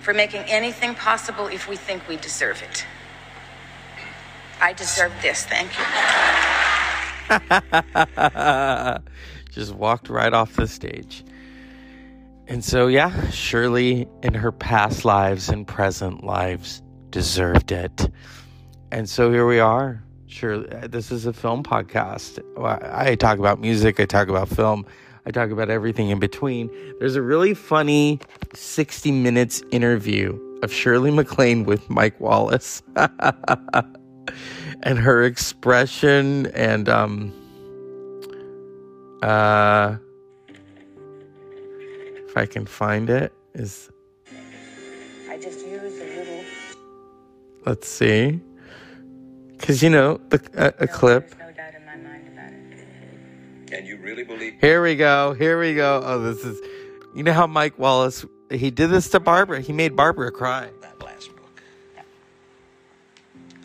for 0.02 0.14
making 0.14 0.42
anything 0.42 0.94
possible 0.96 1.48
if 1.48 1.68
we 1.68 1.76
think 1.76 2.08
we 2.08 2.18
deserve 2.18 2.62
it. 2.62 2.86
I 4.62 4.74
deserve 4.74 5.14
this. 5.22 5.46
Thank 5.46 5.72
you. 5.78 5.84
Just 9.58 9.74
walked 9.74 10.08
right 10.08 10.34
off 10.34 10.56
the 10.56 10.68
stage. 10.68 11.26
And 12.46 12.64
so, 12.64 12.86
yeah, 12.86 13.32
Shirley 13.32 14.08
in 14.22 14.36
her 14.36 14.52
past 14.52 15.04
lives 15.04 15.50
and 15.50 15.66
present 15.68 16.24
lives 16.24 16.84
deserved 17.10 17.72
it. 17.72 18.08
And 18.92 19.10
so 19.10 19.32
here 19.32 19.48
we 19.48 19.60
are. 19.60 20.04
Sure, 20.28 20.60
this 20.60 21.10
is 21.12 21.26
a 21.26 21.34
film 21.34 21.64
podcast. 21.64 22.38
I 22.84 23.16
talk 23.16 23.40
about 23.40 23.60
music, 23.60 24.00
I 24.00 24.06
talk 24.06 24.28
about 24.28 24.48
film, 24.48 24.86
I 25.26 25.32
talk 25.32 25.50
about 25.50 25.72
everything 25.72 26.10
in 26.10 26.20
between. 26.20 26.70
There's 27.00 27.16
a 27.16 27.24
really 27.24 27.56
funny 27.56 28.20
60 28.54 29.12
minutes 29.12 29.64
interview 29.72 30.40
of 30.62 30.72
Shirley 30.72 31.10
MacLaine 31.10 31.64
with 31.64 31.90
Mike 31.90 32.20
Wallace. 32.20 32.84
and 34.84 35.00
her 35.00 35.24
expression 35.24 36.46
and 36.48 36.88
um 36.88 37.34
uh 39.22 39.98
if 42.28 42.38
I 42.38 42.46
can 42.46 42.66
find 42.66 43.10
it 43.10 43.34
is 43.54 43.90
I 45.30 45.38
just 45.38 45.66
used 45.66 46.02
a 46.02 46.18
little. 46.18 46.44
let's 47.66 47.88
see 47.88 48.40
because 49.52 49.82
you 49.82 49.90
know 49.90 50.20
the 50.30 50.40
a, 50.56 50.84
a 50.84 50.88
clip 50.88 51.34
And 53.70 53.86
you 53.86 53.98
really 53.98 54.24
believe 54.24 54.54
here 54.62 54.82
we 54.82 54.96
go 54.96 55.34
here 55.34 55.60
we 55.60 55.76
go 55.76 56.02
oh 56.06 56.20
this 56.20 56.46
is 56.46 56.60
you 57.16 57.24
know 57.24 57.34
how 57.34 57.48
Mike 57.48 57.78
Wallace 57.78 58.26
he 58.50 58.72
did 58.72 58.90
this 58.90 59.10
to 59.10 59.20
Barbra 59.20 59.62
he 59.62 59.74
made 59.74 59.96
Barbra 59.96 60.32
cry 60.32 60.70
that 60.70 60.72
last 60.72 60.77
book? 60.77 60.77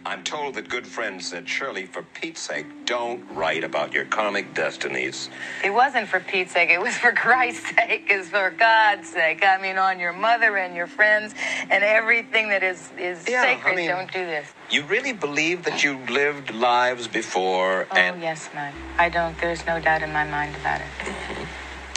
I'm 0.05 0.25
told 0.25 0.55
that 0.55 0.69
good 0.69 0.85
friends 0.87 1.27
said, 1.29 1.49
Shirley, 1.49 1.87
for 1.87 2.03
Pete's 2.03 2.41
sake, 2.41 2.67
don't 2.87 3.23
write 3.35 3.63
about 3.63 3.93
your 3.93 4.05
comic 4.05 4.53
destinies. 4.53 5.31
It 5.65 5.71
wasn't 5.71 6.09
for 6.09 6.19
Pete's 6.19 6.53
sake. 6.53 6.71
It 6.71 6.81
was 6.81 6.97
for 6.97 7.13
Christ's 7.13 7.69
sake. 7.77 8.07
It's 8.11 8.29
for 8.29 8.51
God's 8.51 9.09
sake. 9.09 9.45
I 9.45 9.63
mean, 9.63 9.79
on 9.79 10.01
your 10.01 10.13
mother 10.13 10.57
and 10.57 10.75
your 10.75 10.89
friends 10.89 11.35
and 11.71 11.85
everything 11.85 12.49
that 12.49 12.65
is 12.65 12.91
is 12.99 13.29
Yeah, 13.29 13.43
I 13.43 13.55
sacred. 13.55 13.77
mean- 13.77 13.89
don't 13.91 14.13
do 14.13 14.27
this. 14.27 14.49
You 14.71 14.83
really 14.85 15.13
believe 15.13 15.63
that 15.65 15.85
you 15.85 15.99
lived 16.09 16.51
lives 16.53 17.07
before, 17.07 17.87
Oh 17.93 17.97
and 17.97 18.21
yes, 18.21 18.49
Mike. 18.55 18.75
I 18.99 19.09
don't. 19.09 19.39
There's 19.39 19.65
no 19.67 19.79
doubt 19.81 20.03
in 20.03 20.13
my 20.13 20.25
mind 20.25 20.57
about 20.57 20.81
it. 20.81 20.89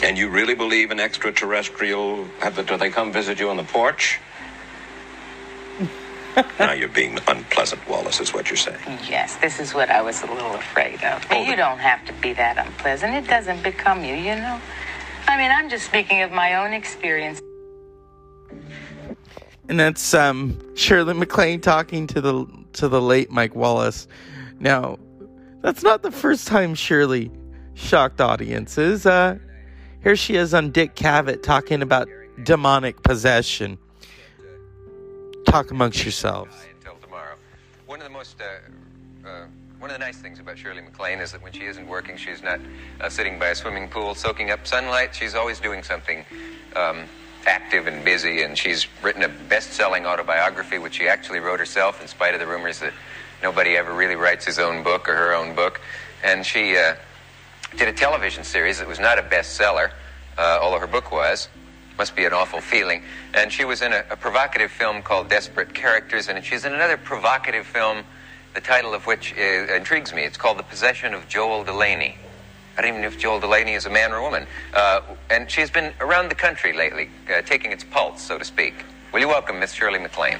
and 0.03 0.15
you 0.17 0.29
really 0.29 0.53
believe 0.55 0.91
in 0.91 0.99
extraterrestrial? 0.99 2.25
Have 2.41 2.55
the, 2.55 2.63
do 2.63 2.77
they 2.77 2.91
come 2.91 3.11
visit 3.11 3.39
you 3.39 3.49
on 3.49 3.57
the 3.57 3.63
porch? 3.63 4.19
Now 6.59 6.73
you're 6.73 6.87
being 6.89 7.19
unpleasant, 7.27 7.87
Wallace. 7.87 8.19
Is 8.19 8.33
what 8.33 8.49
you're 8.49 8.57
saying? 8.57 8.79
Yes, 9.09 9.35
this 9.37 9.59
is 9.59 9.73
what 9.73 9.89
I 9.89 10.01
was 10.01 10.21
a 10.23 10.27
little 10.27 10.55
afraid 10.55 11.03
of. 11.03 11.25
But 11.29 11.45
you 11.47 11.55
don't 11.55 11.79
have 11.79 12.05
to 12.05 12.13
be 12.13 12.33
that 12.33 12.57
unpleasant. 12.57 13.13
It 13.13 13.27
doesn't 13.27 13.63
become 13.63 14.03
you, 14.03 14.15
you 14.15 14.35
know. 14.35 14.59
I 15.27 15.37
mean, 15.37 15.51
I'm 15.51 15.69
just 15.69 15.85
speaking 15.85 16.21
of 16.21 16.31
my 16.31 16.55
own 16.55 16.73
experience. 16.73 17.41
and 19.69 19.79
that's 19.79 20.13
um 20.13 20.57
Shirley 20.75 21.13
MacLaine 21.13 21.61
talking 21.61 22.07
to 22.07 22.21
the 22.21 22.45
to 22.73 22.87
the 22.87 23.01
late 23.01 23.31
Mike 23.31 23.55
Wallace. 23.55 24.07
Now, 24.59 24.97
that's 25.61 25.83
not 25.83 26.01
the 26.03 26.11
first 26.11 26.47
time 26.47 26.75
Shirley 26.75 27.31
shocked 27.73 28.21
audiences. 28.21 29.05
Uh, 29.05 29.37
here 30.03 30.15
she 30.15 30.35
is 30.35 30.53
on 30.53 30.71
Dick 30.71 30.95
Cavett 30.95 31.41
talking 31.43 31.81
about 31.81 32.07
demonic 32.43 33.01
possession. 33.03 33.77
Talk 35.55 35.71
amongst 35.71 36.03
yourselves. 36.03 36.53
until 36.75 36.97
tomorrow. 36.97 37.35
One 37.85 38.01
of 38.01 38.03
the 38.03 38.11
most, 38.11 38.35
uh, 38.41 39.25
uh, 39.25 39.45
one 39.79 39.89
of 39.89 39.97
the 39.97 40.03
nice 40.03 40.17
things 40.17 40.41
about 40.41 40.57
Shirley 40.57 40.81
MacLaine 40.81 41.19
is 41.19 41.31
that 41.31 41.41
when 41.41 41.53
she 41.53 41.63
isn't 41.63 41.87
working, 41.87 42.17
she's 42.17 42.43
not 42.43 42.59
uh, 42.99 43.07
sitting 43.07 43.39
by 43.39 43.47
a 43.47 43.55
swimming 43.55 43.87
pool 43.87 44.15
soaking 44.15 44.51
up 44.51 44.67
sunlight. 44.67 45.15
She's 45.15 45.33
always 45.33 45.61
doing 45.61 45.81
something 45.81 46.25
um, 46.75 47.03
active 47.47 47.87
and 47.87 48.03
busy, 48.03 48.41
and 48.41 48.57
she's 48.57 48.85
written 49.01 49.23
a 49.23 49.29
best-selling 49.29 50.05
autobiography, 50.05 50.77
which 50.77 50.95
she 50.95 51.07
actually 51.07 51.39
wrote 51.39 51.59
herself, 51.61 52.01
in 52.01 52.09
spite 52.09 52.33
of 52.33 52.41
the 52.41 52.47
rumors 52.47 52.79
that 52.79 52.91
nobody 53.41 53.77
ever 53.77 53.93
really 53.93 54.15
writes 54.15 54.43
his 54.43 54.59
own 54.59 54.83
book 54.83 55.07
or 55.07 55.15
her 55.15 55.33
own 55.33 55.55
book. 55.55 55.79
And 56.21 56.45
she 56.45 56.75
uh, 56.75 56.95
did 57.77 57.87
a 57.87 57.93
television 57.93 58.43
series 58.43 58.79
that 58.79 58.89
was 58.89 58.99
not 58.99 59.19
a 59.19 59.23
bestseller, 59.23 59.91
uh, 60.37 60.59
although 60.61 60.79
her 60.79 60.85
book 60.85 61.13
was. 61.13 61.47
Must 61.97 62.15
be 62.15 62.25
an 62.25 62.33
awful 62.33 62.59
feeling. 62.59 63.03
And 63.33 63.51
she 63.51 63.63
was 63.63 63.81
in 63.81 63.93
a, 63.93 64.03
a 64.09 64.17
provocative 64.17 64.71
film 64.71 65.01
called 65.01 65.29
Desperate 65.29 65.73
Characters, 65.73 66.27
and 66.27 66.43
she's 66.43 66.65
in 66.65 66.73
another 66.73 66.97
provocative 66.97 67.65
film, 67.65 68.03
the 68.53 68.61
title 68.61 68.93
of 68.93 69.07
which 69.07 69.33
uh, 69.37 69.73
intrigues 69.73 70.13
me. 70.13 70.23
It's 70.23 70.37
called 70.37 70.59
The 70.59 70.63
Possession 70.63 71.13
of 71.13 71.27
Joel 71.27 71.63
Delaney. 71.63 72.17
I 72.77 72.81
don't 72.81 72.89
even 72.89 73.01
know 73.01 73.07
if 73.07 73.17
Joel 73.17 73.39
Delaney 73.39 73.73
is 73.73 73.85
a 73.85 73.89
man 73.89 74.11
or 74.11 74.17
a 74.17 74.21
woman. 74.21 74.45
Uh, 74.73 75.01
and 75.29 75.49
she's 75.49 75.69
been 75.69 75.93
around 76.01 76.27
the 76.27 76.35
country 76.35 76.73
lately, 76.73 77.09
uh, 77.33 77.41
taking 77.43 77.71
its 77.71 77.85
pulse, 77.85 78.21
so 78.21 78.37
to 78.37 78.43
speak. 78.43 78.73
Will 79.13 79.21
you 79.21 79.29
welcome 79.29 79.59
Miss 79.61 79.71
Shirley 79.71 79.99
MacLaine? 79.99 80.39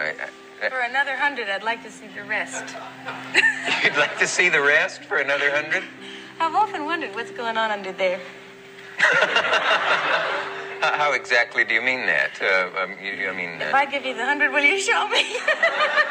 I, 0.00 0.14
I, 0.62 0.68
For 0.68 0.80
another 0.80 1.16
hundred, 1.16 1.48
I'd 1.48 1.62
like 1.62 1.82
to 1.84 1.90
see 1.90 2.06
the 2.14 2.24
rest. 2.24 2.64
you'd 3.84 3.96
like 3.96 4.18
to 4.18 4.26
see 4.26 4.48
the 4.48 4.60
rest 4.62 5.04
for 5.04 5.18
another 5.18 5.50
hundred? 5.50 5.84
I've 6.40 6.54
often 6.54 6.84
wondered 6.86 7.14
what's 7.14 7.30
going 7.30 7.56
on 7.56 7.70
under 7.70 7.92
there. 7.92 8.20
How, 10.80 10.96
how 10.96 11.12
exactly 11.12 11.62
do 11.62 11.74
you 11.74 11.82
mean 11.82 12.06
that? 12.06 12.30
Uh, 12.40 12.82
um, 12.82 12.94
you, 13.02 13.28
I 13.28 13.36
mean, 13.36 13.60
If 13.60 13.74
uh, 13.74 13.76
I 13.76 13.84
give 13.84 14.06
you 14.06 14.14
the 14.14 14.24
hundred, 14.24 14.50
will 14.50 14.64
you 14.64 14.80
show 14.80 15.06
me? 15.08 15.22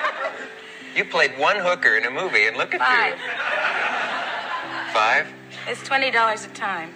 you 0.95 1.05
played 1.05 1.31
one 1.39 1.55
hooker 1.55 1.97
in 1.97 2.05
a 2.05 2.11
movie, 2.11 2.45
and 2.45 2.55
look 2.55 2.75
at 2.75 2.79
Five. 2.79 3.17
you. 3.17 4.93
Five? 4.93 5.27
It's 5.67 5.81
twenty 5.83 6.11
dollars 6.11 6.45
a 6.45 6.49
time. 6.49 6.93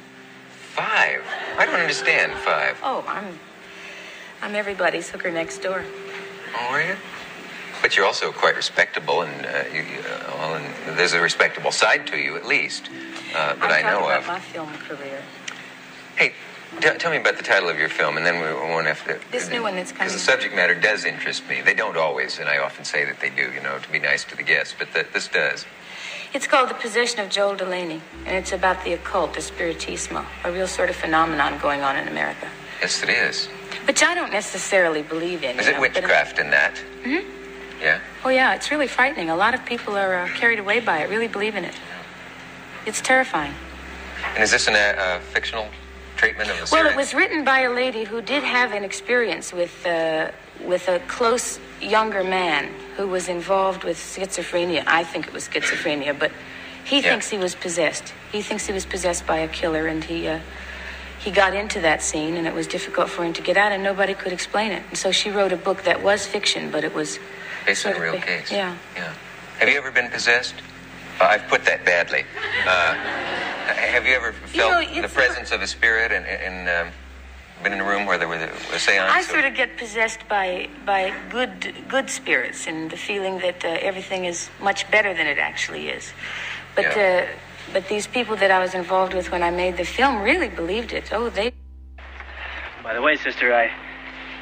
Five? 0.51 1.23
I 1.57 1.65
don't 1.65 1.79
understand 1.79 2.33
five. 2.33 2.77
Oh, 2.83 3.03
I'm 3.07 3.39
I'm 4.43 4.53
everybody's 4.53 5.09
hooker 5.09 5.31
next 5.31 5.59
door. 5.63 5.83
Oh, 6.55 6.67
are 6.71 6.81
you? 6.81 6.95
But 7.81 7.97
you're 7.97 8.05
also 8.05 8.31
quite 8.31 8.55
respectable, 8.55 9.21
and, 9.21 9.45
uh, 9.45 9.63
you, 9.73 9.81
uh, 9.81 10.31
well, 10.37 10.55
and 10.55 10.97
there's 10.97 11.13
a 11.13 11.19
respectable 11.21 11.71
side 11.71 12.07
to 12.07 12.17
you, 12.17 12.35
at 12.37 12.45
least, 12.45 12.89
uh, 13.35 13.55
that 13.55 13.71
I 13.71 13.79
I'm 13.79 13.85
know 13.85 14.05
about 14.05 14.21
of. 14.21 14.27
my 14.27 14.39
film 14.39 14.71
career. 14.87 15.21
Hey, 16.15 16.33
t- 16.79 16.89
tell 16.97 17.11
me 17.11 17.17
about 17.17 17.35
the 17.37 17.43
title 17.43 17.67
of 17.69 17.77
your 17.77 17.89
film, 17.89 18.15
and 18.15 18.25
then 18.25 18.35
we 18.35 18.53
won't 18.53 18.87
have 18.87 19.03
to. 19.05 19.19
This 19.31 19.49
new 19.49 19.63
one 19.63 19.75
that's 19.75 19.91
coming. 19.91 20.07
Because 20.07 20.13
the 20.13 20.19
subject 20.31 20.55
matter 20.55 20.75
does 20.75 21.03
interest 21.03 21.43
me. 21.49 21.61
They 21.61 21.73
don't 21.73 21.97
always, 21.97 22.39
and 22.39 22.47
I 22.47 22.59
often 22.59 22.85
say 22.85 23.03
that 23.03 23.19
they 23.19 23.29
do, 23.29 23.51
you 23.51 23.61
know, 23.61 23.77
to 23.79 23.89
be 23.91 23.99
nice 23.99 24.23
to 24.25 24.37
the 24.37 24.43
guests, 24.43 24.73
but 24.77 24.93
th- 24.93 25.07
this 25.13 25.27
does. 25.27 25.65
It's 26.33 26.47
called 26.47 26.69
The 26.69 26.75
Possession 26.75 27.19
of 27.19 27.29
Joel 27.29 27.55
Delaney, 27.55 28.01
and 28.25 28.35
it's 28.37 28.51
about 28.53 28.83
the 28.85 28.93
occult, 28.93 29.33
the 29.33 29.41
spiritismo, 29.41 30.25
a 30.43 30.51
real 30.51 30.67
sort 30.67 30.89
of 30.89 30.95
phenomenon 30.95 31.59
going 31.59 31.81
on 31.81 31.97
in 31.97 32.07
America, 32.07 32.47
Yes, 32.81 33.03
it 33.03 33.09
is. 33.09 33.49
Which 33.85 34.03
I 34.03 34.13
don't 34.15 34.31
necessarily 34.31 35.01
believe 35.01 35.43
in. 35.43 35.59
Is 35.59 35.67
it 35.67 35.75
know, 35.75 35.81
witchcraft 35.81 36.39
in 36.39 36.49
that? 36.51 36.75
Mhm. 37.03 37.23
Yeah. 37.81 37.99
Oh 38.23 38.29
yeah, 38.29 38.55
it's 38.55 38.71
really 38.71 38.87
frightening. 38.87 39.29
A 39.29 39.35
lot 39.35 39.53
of 39.53 39.65
people 39.65 39.97
are 39.97 40.15
uh, 40.15 40.27
carried 40.35 40.59
away 40.59 40.79
by 40.79 40.99
it, 40.99 41.09
really 41.09 41.27
believe 41.27 41.55
in 41.55 41.65
it. 41.65 41.75
It's 42.85 43.01
terrifying. 43.01 43.53
And 44.35 44.43
is 44.43 44.51
this 44.51 44.67
an, 44.67 44.75
uh, 44.75 44.77
uh, 45.01 45.19
fictional 45.19 45.67
treatment 46.15 46.49
of 46.49 46.57
the 46.57 46.67
Well, 46.75 46.85
it 46.85 46.95
was 46.95 47.13
written 47.13 47.43
by 47.43 47.61
a 47.61 47.69
lady 47.71 48.03
who 48.05 48.21
did 48.21 48.43
have 48.43 48.71
an 48.71 48.83
experience 48.83 49.51
with 49.53 49.85
uh, 49.85 50.31
with 50.61 50.87
a 50.87 50.99
close 51.07 51.59
younger 51.81 52.23
man 52.23 52.69
who 52.95 53.07
was 53.07 53.27
involved 53.27 53.83
with 53.83 53.97
schizophrenia. 53.97 54.83
I 54.87 55.03
think 55.03 55.27
it 55.27 55.33
was 55.33 55.47
schizophrenia, 55.49 56.17
but 56.17 56.31
he 56.85 56.97
Yeah. 56.97 57.09
thinks 57.09 57.29
he 57.29 57.37
was 57.37 57.55
possessed. 57.55 58.13
He 58.31 58.41
thinks 58.41 58.65
he 58.65 58.73
was 58.73 58.85
possessed 58.85 59.25
by 59.27 59.39
a 59.39 59.47
killer, 59.47 59.87
and 59.87 60.03
he 60.03 60.27
uh, 60.27 60.39
he 61.23 61.31
got 61.31 61.55
into 61.55 61.79
that 61.81 62.01
scene, 62.01 62.35
and 62.35 62.45
it 62.45 62.53
was 62.53 62.67
difficult 62.67 63.09
for 63.09 63.23
him 63.23 63.33
to 63.33 63.41
get 63.41 63.55
out, 63.55 63.71
and 63.71 63.81
nobody 63.81 64.13
could 64.13 64.33
explain 64.33 64.71
it. 64.71 64.83
And 64.89 64.97
so 64.97 65.11
she 65.11 65.29
wrote 65.29 65.53
a 65.53 65.57
book 65.57 65.83
that 65.83 66.03
was 66.03 66.25
fiction, 66.27 66.69
but 66.69 66.83
it 66.83 66.93
was 66.93 67.17
Based 67.65 67.85
on 67.85 67.93
a 67.93 67.99
real 67.99 68.19
case. 68.19 68.51
Yeah. 68.51 68.75
Yeah. 68.95 69.13
Have 69.59 69.69
you 69.69 69.77
ever 69.77 69.89
been 69.89 70.09
possessed? 70.09 70.55
Uh, 71.21 71.25
I've 71.25 71.47
put 71.47 71.63
that 71.63 71.85
badly. 71.85 72.25
Uh, 72.67 72.93
have 72.95 74.05
you 74.05 74.13
ever 74.15 74.33
You 74.51 74.57
know, 74.57 74.81
felt 74.81 75.01
the 75.01 75.07
presence 75.07 75.51
of 75.51 75.61
a 75.61 75.67
spirit 75.67 76.11
and, 76.11 76.25
and 76.25 76.87
um, 76.87 76.93
been 77.63 77.71
in 77.71 77.79
a 77.79 77.85
room 77.85 78.05
where 78.05 78.17
there 78.17 78.27
was 78.27 78.41
a, 78.41 78.49
a 78.75 78.79
seance? 78.79 79.09
I 79.09 79.21
or- 79.21 79.23
sort 79.23 79.45
of 79.45 79.55
get 79.55 79.77
possessed 79.77 80.27
by 80.27 80.67
by 80.85 81.13
good 81.29 81.73
good 81.87 82.09
spirits 82.09 82.67
and 82.67 82.91
the 82.91 82.97
feeling 82.97 83.37
that 83.39 83.63
uh, 83.63 83.77
everything 83.79 84.25
is 84.25 84.49
much 84.59 84.89
better 84.91 85.13
than 85.13 85.27
it 85.27 85.37
actually 85.37 85.87
is. 85.87 86.11
But 86.75 86.85
Yeah. 86.85 87.27
But 87.71 87.87
these 87.87 88.07
people 88.07 88.35
that 88.37 88.51
I 88.51 88.59
was 88.59 88.73
involved 88.73 89.13
with 89.13 89.31
when 89.31 89.41
I 89.41 89.49
made 89.49 89.77
the 89.77 89.85
film 89.85 90.21
really 90.21 90.49
believed 90.49 90.91
it. 90.91 91.13
Oh, 91.13 91.29
they. 91.29 91.53
By 92.83 92.93
the 92.93 93.01
way, 93.01 93.15
sister, 93.15 93.53
I 93.53 93.71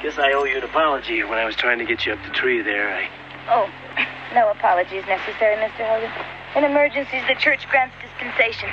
guess 0.01 0.17
I 0.17 0.32
owe 0.34 0.43
you 0.43 0.57
an 0.57 0.63
apology. 0.63 1.24
When 1.24 1.38
I 1.38 1.45
was 1.45 1.55
trying 1.55 1.80
to 1.80 1.86
get 1.86 2.05
you 2.05 2.13
up 2.13 2.19
the 2.24 2.32
tree 2.32 2.61
there, 2.61 2.89
I. 2.89 3.09
Oh, 3.49 3.69
no 4.34 4.49
apologies 4.49 5.05
necessary, 5.05 5.55
Mr. 5.57 5.88
Hogan. 5.88 6.11
In 6.55 6.63
emergencies, 6.69 7.24
the 7.28 7.36
church 7.36 7.67
grants 7.69 7.95
dispensation. 8.01 8.69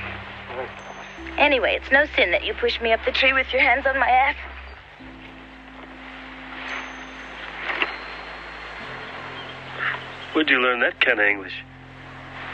Anyway, 1.36 1.78
it's 1.80 1.92
no 1.92 2.06
sin 2.16 2.32
that 2.32 2.44
you 2.44 2.54
pushed 2.54 2.80
me 2.82 2.92
up 2.92 3.00
the 3.04 3.12
tree 3.12 3.32
with 3.32 3.52
your 3.52 3.62
hands 3.62 3.86
on 3.86 3.98
my 3.98 4.08
ass. 4.08 4.36
Where'd 10.32 10.50
you 10.50 10.60
learn 10.60 10.80
that 10.80 11.00
kind 11.00 11.20
of 11.20 11.26
English? 11.26 11.64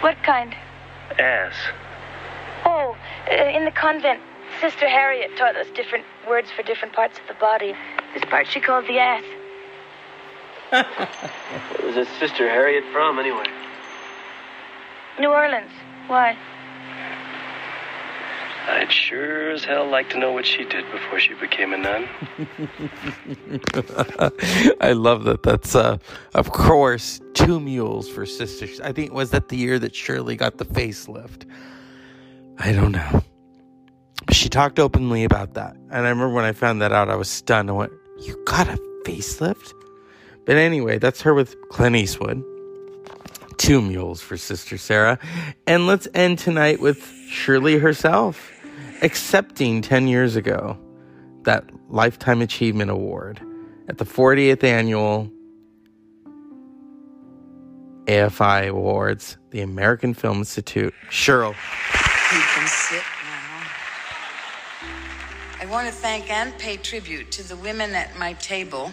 What 0.00 0.16
kind? 0.22 0.54
Ass. 1.18 1.54
Oh, 2.76 2.96
uh, 3.30 3.56
in 3.56 3.64
the 3.64 3.70
convent, 3.70 4.20
Sister 4.60 4.88
Harriet 4.88 5.36
taught 5.36 5.54
us 5.54 5.68
different 5.76 6.04
words 6.26 6.50
for 6.50 6.64
different 6.64 6.92
parts 6.92 7.16
of 7.20 7.28
the 7.28 7.34
body. 7.34 7.72
This 8.12 8.24
part 8.24 8.48
she 8.48 8.58
called 8.58 8.84
the 8.88 8.98
ass. 8.98 9.22
Where 10.70 11.86
was 11.86 11.94
this 11.94 12.08
Sister 12.18 12.48
Harriet 12.48 12.82
from, 12.92 13.20
anyway? 13.20 13.46
New 15.20 15.28
Orleans. 15.28 15.70
Why? 16.08 16.36
I'd 18.66 18.90
sure 18.90 19.52
as 19.52 19.62
hell 19.62 19.88
like 19.88 20.10
to 20.10 20.18
know 20.18 20.32
what 20.32 20.44
she 20.44 20.64
did 20.64 20.90
before 20.90 21.20
she 21.20 21.34
became 21.34 21.72
a 21.74 21.78
nun. 21.78 22.08
I 24.80 24.92
love 24.94 25.22
that. 25.24 25.44
That's 25.44 25.76
uh, 25.76 25.98
of 26.34 26.50
course 26.50 27.20
two 27.34 27.60
mules 27.60 28.08
for 28.08 28.26
sisters. 28.26 28.80
I 28.80 28.90
think 28.90 29.12
was 29.12 29.30
that 29.30 29.48
the 29.48 29.56
year 29.56 29.78
that 29.78 29.94
Shirley 29.94 30.34
got 30.34 30.58
the 30.58 30.64
facelift. 30.64 31.44
I 32.58 32.72
don't 32.72 32.92
know. 32.92 33.22
She 34.30 34.48
talked 34.48 34.78
openly 34.78 35.24
about 35.24 35.54
that, 35.54 35.74
and 35.74 36.06
I 36.06 36.08
remember 36.08 36.30
when 36.30 36.44
I 36.44 36.52
found 36.52 36.80
that 36.82 36.92
out, 36.92 37.10
I 37.10 37.16
was 37.16 37.28
stunned. 37.28 37.68
I 37.68 37.72
went, 37.72 37.92
"You 38.20 38.42
got 38.46 38.68
a 38.68 38.78
facelift?" 39.04 39.72
But 40.46 40.56
anyway, 40.56 40.98
that's 40.98 41.22
her 41.22 41.34
with 41.34 41.56
Clint 41.70 41.96
Eastwood. 41.96 42.42
Two 43.58 43.80
mules 43.80 44.20
for 44.20 44.36
Sister 44.36 44.78
Sara, 44.78 45.18
and 45.66 45.86
let's 45.86 46.08
end 46.14 46.38
tonight 46.38 46.80
with 46.80 47.02
Shirley 47.28 47.78
herself 47.78 48.50
accepting 49.02 49.82
10 49.82 50.08
years 50.08 50.36
ago 50.36 50.78
that 51.42 51.64
Lifetime 51.88 52.40
Achievement 52.40 52.90
Award 52.90 53.40
at 53.88 53.98
the 53.98 54.04
40th 54.04 54.64
annual 54.64 55.30
AFI 58.06 58.68
Awards, 58.68 59.36
the 59.50 59.60
American 59.60 60.14
Film 60.14 60.38
Institute. 60.38 60.94
Cheryl. 61.10 61.54
You 62.34 62.40
can 62.40 62.66
sit 62.66 63.04
now. 63.22 63.62
I 65.60 65.66
want 65.66 65.86
to 65.86 65.92
thank 65.92 66.32
and 66.32 66.58
pay 66.58 66.76
tribute 66.76 67.30
to 67.30 67.44
the 67.48 67.54
women 67.54 67.94
at 67.94 68.18
my 68.18 68.32
table 68.32 68.90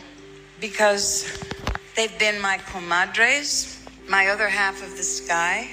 because 0.59 1.43
they've 1.95 2.19
been 2.19 2.39
my 2.39 2.59
comadres, 2.59 3.83
my 4.07 4.27
other 4.27 4.47
half 4.47 4.83
of 4.83 4.95
the 4.95 5.01
sky, 5.01 5.67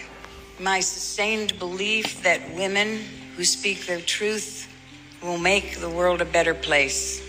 my 0.59 0.81
sustained 0.81 1.59
belief 1.59 2.23
that 2.23 2.41
women 2.55 3.05
who 3.37 3.45
speak 3.45 3.85
their 3.85 4.01
truth 4.01 4.66
will 5.23 5.37
make 5.37 5.79
the 5.79 5.91
world 5.91 6.23
a 6.23 6.25
better 6.25 6.55
place. 6.55 7.23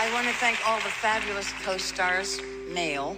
I 0.00 0.12
want 0.12 0.26
to 0.26 0.32
thank 0.34 0.58
all 0.66 0.78
the 0.78 0.90
fabulous 0.90 1.52
co 1.62 1.76
stars, 1.76 2.40
male, 2.68 3.16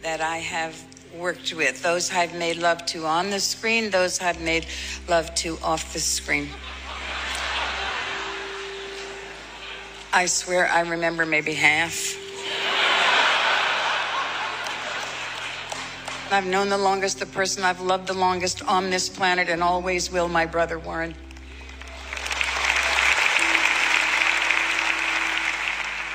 that 0.00 0.22
I 0.22 0.38
have 0.38 0.95
worked 1.14 1.52
with. 1.54 1.82
Those 1.82 2.12
I've 2.12 2.34
made 2.34 2.56
love 2.56 2.84
to 2.86 3.04
on 3.06 3.30
the 3.30 3.40
screen, 3.40 3.90
those 3.90 4.20
I've 4.20 4.40
made 4.40 4.66
love 5.08 5.34
to 5.36 5.58
off 5.62 5.92
the 5.92 6.00
screen. 6.00 6.48
I 10.12 10.26
swear 10.26 10.68
I 10.68 10.80
remember 10.80 11.26
maybe 11.26 11.52
half. 11.54 12.16
I've 16.30 16.46
known 16.46 16.68
the 16.70 16.78
longest, 16.78 17.20
the 17.20 17.26
person 17.26 17.62
I've 17.62 17.80
loved 17.80 18.08
the 18.08 18.14
longest 18.14 18.60
on 18.66 18.90
this 18.90 19.08
planet, 19.08 19.48
and 19.48 19.62
always 19.62 20.10
will, 20.10 20.28
my 20.28 20.44
brother 20.44 20.78
Warren. 20.78 21.14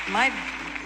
My 0.10 0.34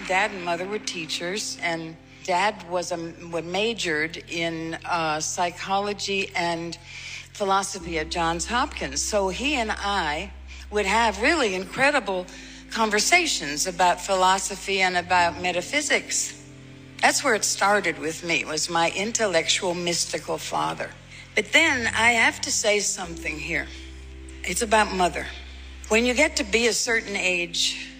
dad 0.06 0.30
and 0.30 0.44
mother 0.44 0.64
were 0.64 0.78
teachers, 0.78 1.58
and 1.60 1.96
dad 2.26 2.68
was 2.68 2.90
a 2.90 2.96
was 3.30 3.44
majored 3.44 4.16
in 4.28 4.76
uh, 4.84 5.20
psychology 5.20 6.30
and 6.34 6.76
philosophy 7.32 7.98
at 8.00 8.10
Johns 8.10 8.46
Hopkins. 8.46 9.00
So 9.00 9.28
he 9.28 9.54
and 9.54 9.70
I 9.70 10.32
would 10.70 10.86
have 10.86 11.22
really 11.22 11.54
incredible 11.54 12.26
conversations 12.72 13.68
about 13.68 14.00
philosophy 14.00 14.80
and 14.80 14.96
about 14.96 15.40
metaphysics. 15.40 16.42
That's 17.00 17.22
where 17.22 17.34
it 17.34 17.44
started 17.44 17.98
with 17.98 18.24
me, 18.24 18.44
was 18.44 18.68
my 18.68 18.90
intellectual, 18.90 19.74
mystical 19.74 20.36
father. 20.36 20.90
But 21.36 21.52
then 21.52 21.86
I 21.86 22.12
have 22.12 22.40
to 22.40 22.50
say 22.50 22.80
something 22.80 23.38
here. 23.38 23.68
It's 24.42 24.62
about 24.62 24.92
mother. 24.92 25.26
When 25.88 26.04
you 26.04 26.14
get 26.14 26.36
to 26.36 26.44
be 26.44 26.66
a 26.66 26.72
certain 26.72 27.14
age, 27.14 27.95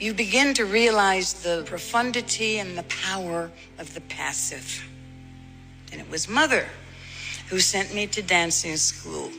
you 0.00 0.14
begin 0.14 0.54
to 0.54 0.64
realize 0.64 1.34
the 1.34 1.62
profundity 1.66 2.58
and 2.58 2.76
the 2.76 2.82
power 2.84 3.50
of 3.78 3.92
the 3.92 4.00
passive. 4.00 4.82
And 5.92 6.00
it 6.00 6.10
was 6.10 6.26
mother 6.26 6.66
who 7.48 7.60
sent 7.60 7.94
me 7.94 8.06
to 8.06 8.22
dancing 8.22 8.78
school. 8.78 9.30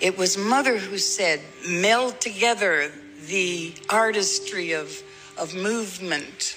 It 0.00 0.16
was 0.16 0.38
mother 0.38 0.78
who 0.78 0.96
said, 0.96 1.40
meld 1.68 2.20
together 2.20 2.90
the 3.28 3.74
artistry 3.90 4.72
of, 4.72 5.00
of 5.36 5.54
movement 5.54 6.56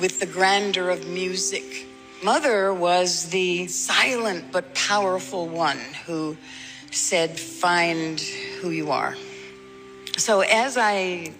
with 0.00 0.20
the 0.20 0.26
grandeur 0.26 0.90
of 0.90 1.06
music. 1.08 1.86
Mother 2.22 2.72
was 2.72 3.28
the 3.30 3.66
silent 3.66 4.52
but 4.52 4.74
powerful 4.74 5.48
one 5.48 5.80
who 6.06 6.36
said, 6.92 7.38
Find 7.38 8.20
who 8.20 8.70
you 8.70 8.90
are. 8.92 9.16
So 10.16 10.40
as 10.40 10.76
I 10.78 11.32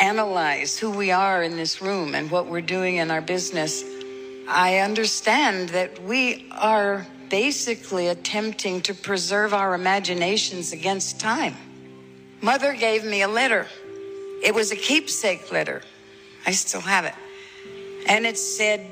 analyze 0.00 0.78
who 0.78 0.90
we 0.90 1.10
are 1.10 1.42
in 1.42 1.56
this 1.56 1.80
room 1.80 2.14
and 2.14 2.30
what 2.30 2.46
we're 2.46 2.60
doing 2.60 2.96
in 2.96 3.10
our 3.10 3.20
business, 3.20 3.84
I 4.48 4.78
understand 4.78 5.70
that 5.70 6.02
we 6.02 6.48
are 6.52 7.06
basically 7.30 8.08
attempting 8.08 8.80
to 8.82 8.94
preserve 8.94 9.54
our 9.54 9.74
imaginations 9.74 10.72
against 10.72 11.18
time. 11.18 11.56
Mother 12.40 12.74
gave 12.74 13.04
me 13.04 13.22
a 13.22 13.28
letter. 13.28 13.66
It 14.42 14.54
was 14.54 14.70
a 14.70 14.76
keepsake 14.76 15.50
letter. 15.50 15.82
I 16.46 16.52
still 16.52 16.82
have 16.82 17.06
it. 17.06 17.14
And 18.06 18.26
it 18.26 18.36
said 18.36 18.86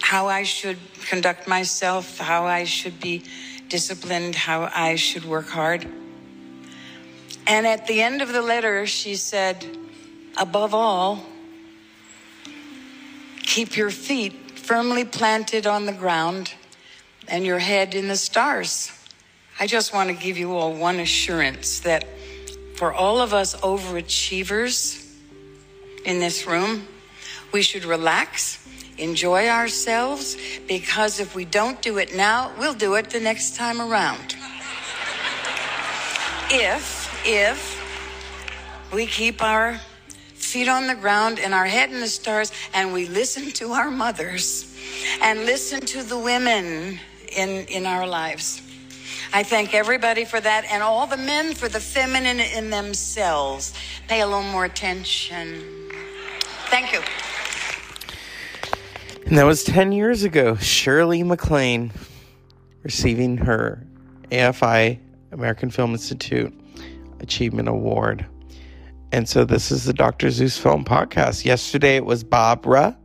how 0.00 0.28
I 0.28 0.44
should 0.44 0.78
conduct 1.08 1.46
myself, 1.46 2.18
how 2.18 2.44
I 2.44 2.64
should 2.64 3.00
be 3.00 3.22
disciplined, 3.68 4.34
how 4.34 4.70
I 4.74 4.96
should 4.96 5.24
work 5.24 5.48
hard. 5.48 5.86
And 7.46 7.66
at 7.66 7.86
the 7.86 8.00
end 8.00 8.22
of 8.22 8.32
the 8.32 8.42
letter, 8.42 8.86
she 8.86 9.14
said, 9.14 9.64
above 10.36 10.74
all, 10.74 11.24
keep 13.42 13.76
your 13.76 13.90
feet 13.90 14.58
firmly 14.58 15.04
planted 15.04 15.66
on 15.66 15.86
the 15.86 15.92
ground 15.92 16.52
and 17.28 17.44
your 17.44 17.58
head 17.58 17.94
in 17.94 18.08
the 18.08 18.16
stars. 18.16 18.90
I 19.58 19.66
just 19.66 19.94
want 19.94 20.10
to 20.10 20.14
give 20.14 20.36
you 20.36 20.54
all 20.54 20.74
one 20.74 21.00
assurance 21.00 21.80
that 21.80 22.06
for 22.74 22.92
all 22.92 23.20
of 23.20 23.32
us 23.32 23.54
overachievers 23.56 25.02
in 26.04 26.18
this 26.18 26.46
room, 26.46 26.86
we 27.52 27.62
should 27.62 27.84
relax, 27.84 28.68
enjoy 28.98 29.48
ourselves, 29.48 30.36
because 30.68 31.20
if 31.20 31.34
we 31.34 31.44
don't 31.44 31.80
do 31.80 31.98
it 31.98 32.14
now, 32.14 32.52
we'll 32.58 32.74
do 32.74 32.94
it 32.94 33.10
the 33.10 33.20
next 33.20 33.56
time 33.56 33.80
around. 33.80 34.36
If, 36.50 37.22
if 37.26 38.92
we 38.92 39.06
keep 39.06 39.42
our 39.42 39.80
feet 40.56 40.68
on 40.68 40.86
the 40.86 40.94
ground 40.94 41.38
and 41.38 41.52
our 41.52 41.66
head 41.66 41.90
in 41.90 42.00
the 42.00 42.08
stars 42.08 42.50
and 42.72 42.90
we 42.90 43.04
listen 43.04 43.50
to 43.50 43.72
our 43.72 43.90
mothers 43.90 44.74
and 45.20 45.44
listen 45.44 45.80
to 45.80 46.02
the 46.02 46.16
women 46.16 46.98
in, 47.36 47.66
in 47.66 47.84
our 47.84 48.06
lives. 48.06 48.62
I 49.34 49.42
thank 49.42 49.74
everybody 49.74 50.24
for 50.24 50.40
that 50.40 50.64
and 50.70 50.82
all 50.82 51.06
the 51.06 51.18
men 51.18 51.52
for 51.52 51.68
the 51.68 51.78
feminine 51.78 52.40
in 52.40 52.70
themselves. 52.70 53.74
Pay 54.08 54.22
a 54.22 54.26
little 54.26 54.44
more 54.44 54.64
attention. 54.64 55.62
Thank 56.70 56.94
you. 56.94 57.02
And 59.26 59.36
that 59.36 59.44
was 59.44 59.62
10 59.62 59.92
years 59.92 60.22
ago. 60.22 60.56
Shirley 60.56 61.22
MacLaine 61.22 61.92
receiving 62.82 63.36
her 63.36 63.86
AFI, 64.30 65.00
American 65.32 65.68
Film 65.68 65.92
Institute 65.92 66.58
Achievement 67.20 67.68
Award. 67.68 68.24
And 69.12 69.28
so 69.28 69.44
this 69.44 69.70
is 69.70 69.84
the 69.84 69.92
Dr. 69.92 70.30
Zeus 70.30 70.58
Film 70.58 70.84
Podcast. 70.84 71.44
Yesterday 71.44 71.96
it 71.96 72.04
was 72.04 72.24
Barbra. 72.24 72.96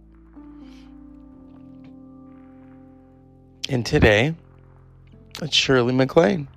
And 3.69 3.85
today, 3.85 4.35
it's 5.41 5.55
Shirley 5.55 5.93
MacLaine. 5.93 6.47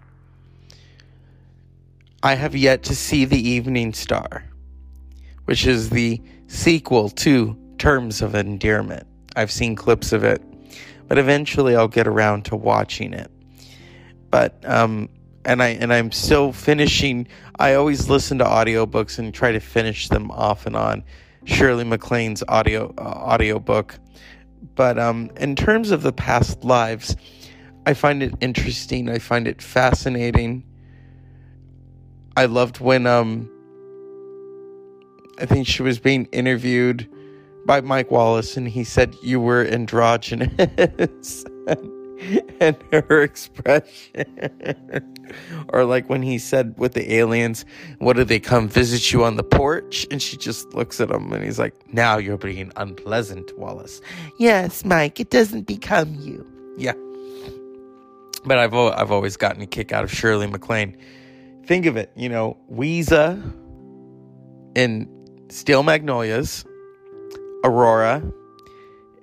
I 2.23 2.35
have 2.35 2.57
yet 2.57 2.83
to 2.85 2.97
see 2.97 3.25
The 3.27 3.39
Evening 3.39 3.93
Star, 3.93 4.45
which 5.45 5.67
is 5.67 5.91
the 5.91 6.21
sequel 6.47 7.11
to 7.11 7.57
Terms 7.79 8.23
of 8.23 8.35
Endearment. 8.35 9.07
I've 9.37 9.53
seen 9.53 9.77
clips 9.77 10.13
of 10.13 10.25
it, 10.25 10.43
but 11.07 11.19
eventually 11.19 11.77
I'll 11.77 11.87
get 11.87 12.09
around 12.09 12.47
to 12.47 12.57
watching 12.57 13.13
it. 13.13 13.31
But 14.31 14.59
um 14.65 15.09
and 15.45 15.63
I 15.63 15.69
and 15.69 15.93
I'm 15.93 16.13
still 16.13 16.53
finishing 16.53 17.27
I 17.59 17.75
always 17.75 18.09
listen 18.09 18.39
to 18.39 18.45
audiobooks 18.45 19.19
and 19.19 19.33
try 19.33 19.53
to 19.53 19.61
finish 19.61 20.09
them 20.09 20.31
off 20.31 20.67
and 20.67 20.77
on. 20.77 21.05
Shirley 21.45 21.85
MacLaine's 21.85 22.43
audio 22.49 22.95
uh, 22.99 23.03
audiobook. 23.03 23.99
But 24.75 24.99
um 24.99 25.31
in 25.37 25.57
terms 25.57 25.91
of 25.91 26.03
the 26.03 26.13
past 26.13 26.65
lives, 26.65 27.17
I 27.87 27.95
find 27.95 28.23
it 28.23 28.35
interesting. 28.41 29.09
I 29.09 29.19
find 29.19 29.47
it 29.47 29.61
fascinating. 29.63 30.65
I 32.37 32.47
loved 32.47 32.81
when 32.81 33.07
um 33.07 33.51
I 35.39 35.47
think 35.47 35.67
she 35.67 35.83
was 35.83 35.99
being 35.99 36.27
interviewed 36.27 37.09
by 37.67 37.81
Mike 37.81 38.11
Wallace 38.11 38.57
and 38.57 38.69
he 38.69 38.85
said 38.85 39.15
you 39.23 39.41
were 39.41 39.65
androgynous 39.65 41.45
and 42.61 42.77
her 42.93 43.23
expression. 43.23 44.25
Or 45.69 45.85
like 45.85 46.09
when 46.09 46.23
he 46.23 46.39
said 46.39 46.75
with 46.79 46.95
the 46.95 47.15
aliens 47.15 47.65
what 47.99 48.17
do 48.17 48.25
they 48.25 48.41
come 48.41 48.69
visit 48.69 49.13
you 49.13 49.25
on 49.25 49.37
the 49.37 49.43
porch? 49.43 50.07
And 50.11 50.21
she 50.21 50.37
just 50.37 50.73
looks 50.75 51.01
at 51.01 51.11
him 51.11 51.33
and 51.33 51.45
he's 51.45 51.59
like 51.59 51.75
now 51.93 52.19
you're 52.19 52.37
being 52.37 52.73
unpleasant 52.77 53.57
Wallace. 53.59 54.01
Yes 54.39 54.85
Mike 54.85 55.21
it 55.21 55.31
doesn't 55.31 55.63
become 55.63 56.15
you. 56.17 56.47
Yeah. 56.77 56.95
But 58.45 58.59
I've 58.59 58.75
I've 58.75 59.11
always 59.11 59.37
gotten 59.37 59.63
a 59.63 59.67
kick 59.67 59.93
out 59.93 60.05
of 60.05 60.13
Shirley 60.13 60.47
MacLaine. 60.47 60.97
Think 61.65 61.87
of 61.87 61.97
it, 61.97 62.13
you 62.15 62.29
know, 62.29 62.59
Ouiser 62.71 63.41
in 64.75 65.09
Steel 65.49 65.83
Magnolias, 65.83 66.65
Aurora, 67.65 68.23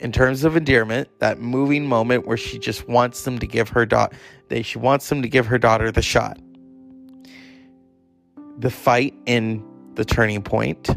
in 0.02 0.12
terms 0.12 0.44
of 0.44 0.58
endearment, 0.58 1.08
that 1.20 1.40
moving 1.40 1.86
moment 1.86 2.26
where 2.26 2.36
she 2.36 2.58
just 2.58 2.88
wants 2.88 3.24
them 3.24 3.38
to 3.38 3.46
give 3.46 3.70
her 3.70 3.86
daughter, 3.86 4.16
they 4.50 4.64
she 4.64 4.80
wants 4.80 5.08
them 5.08 5.22
to 5.22 5.30
give 5.30 5.46
her 5.46 5.60
daughter 5.60 5.92
the 5.92 6.02
shot. 6.02 6.40
The 8.58 8.72
fight 8.72 9.14
in 9.28 9.64
the 9.94 10.04
turning 10.04 10.42
point. 10.42 10.90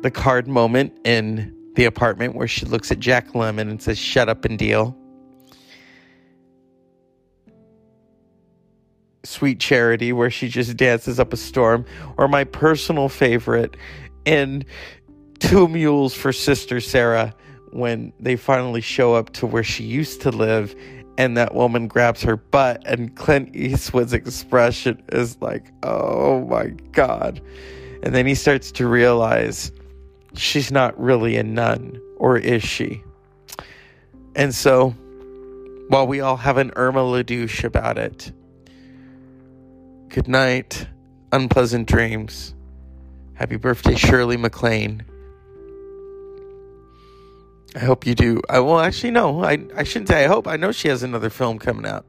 The 0.00 0.10
card 0.10 0.48
moment 0.48 0.98
in 1.04 1.54
the 1.74 1.84
apartment 1.84 2.34
where 2.34 2.48
she 2.48 2.64
looks 2.66 2.90
at 2.90 2.98
Jack 2.98 3.28
Lemmon 3.34 3.70
and 3.70 3.80
says, 3.80 3.98
"Shut 3.98 4.28
up 4.28 4.44
and 4.46 4.58
deal." 4.58 4.96
Sweet 9.24 9.60
Charity, 9.60 10.12
where 10.12 10.30
she 10.30 10.48
just 10.48 10.76
dances 10.76 11.20
up 11.20 11.32
a 11.32 11.36
storm, 11.36 11.84
or 12.16 12.28
my 12.28 12.44
personal 12.44 13.08
favorite 13.08 13.76
in 14.24 14.64
Two 15.42 15.68
Mules 15.68 16.14
for 16.14 16.32
Sister 16.32 16.80
Sara, 16.80 17.34
when 17.70 18.12
they 18.20 18.36
finally 18.36 18.80
show 18.80 19.14
up 19.14 19.30
to 19.34 19.46
where 19.46 19.64
she 19.64 19.84
used 19.84 20.20
to 20.22 20.30
live 20.30 20.74
and 21.18 21.36
that 21.36 21.54
woman 21.54 21.88
grabs 21.88 22.22
her 22.22 22.36
butt, 22.36 22.82
and 22.86 23.14
Clint 23.16 23.54
Eastwood's 23.54 24.14
expression 24.14 25.02
is 25.12 25.38
like, 25.42 25.70
oh 25.82 26.46
my 26.46 26.68
God. 26.92 27.42
And 28.02 28.14
then 28.14 28.26
he 28.26 28.34
starts 28.34 28.72
to 28.72 28.86
realize 28.88 29.72
she's 30.34 30.72
not 30.72 30.98
really 30.98 31.36
a 31.36 31.42
nun, 31.42 32.00
or 32.16 32.38
is 32.38 32.62
she? 32.62 33.02
And 34.34 34.54
so, 34.54 34.90
while 35.88 36.06
we 36.06 36.20
all 36.20 36.38
have 36.38 36.56
an 36.56 36.72
Irma 36.76 37.02
la 37.02 37.22
Douce 37.22 37.62
about 37.62 37.98
it, 37.98 38.32
Good 40.12 40.28
night. 40.28 40.86
Unpleasant 41.32 41.88
dreams. 41.88 42.54
Happy 43.32 43.56
birthday, 43.56 43.94
Shirley 43.94 44.36
MacLaine. 44.36 45.02
I 47.74 47.80
hope 47.80 48.06
you 48.06 48.14
do. 48.14 48.40
I 48.48 48.60
well, 48.60 48.80
actually, 48.80 49.12
no. 49.12 49.42
I 49.42 49.58
I 49.74 49.82
shouldn't 49.84 50.08
say. 50.08 50.24
I 50.24 50.28
hope. 50.28 50.46
I 50.46 50.56
know 50.56 50.72
she 50.72 50.88
has 50.88 51.02
another 51.02 51.30
film 51.30 51.58
coming 51.58 51.86
out. 51.86 52.04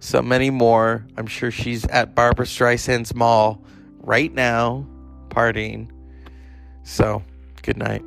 So 0.00 0.22
many 0.22 0.50
more. 0.50 1.06
I'm 1.16 1.26
sure 1.26 1.50
she's 1.50 1.86
at 1.86 2.14
Barbra 2.14 2.46
Streisand's 2.46 3.14
mall 3.14 3.62
right 3.98 4.32
now, 4.32 4.86
partying. 5.28 5.90
So, 6.82 7.22
good 7.62 7.76
night. 7.76 8.02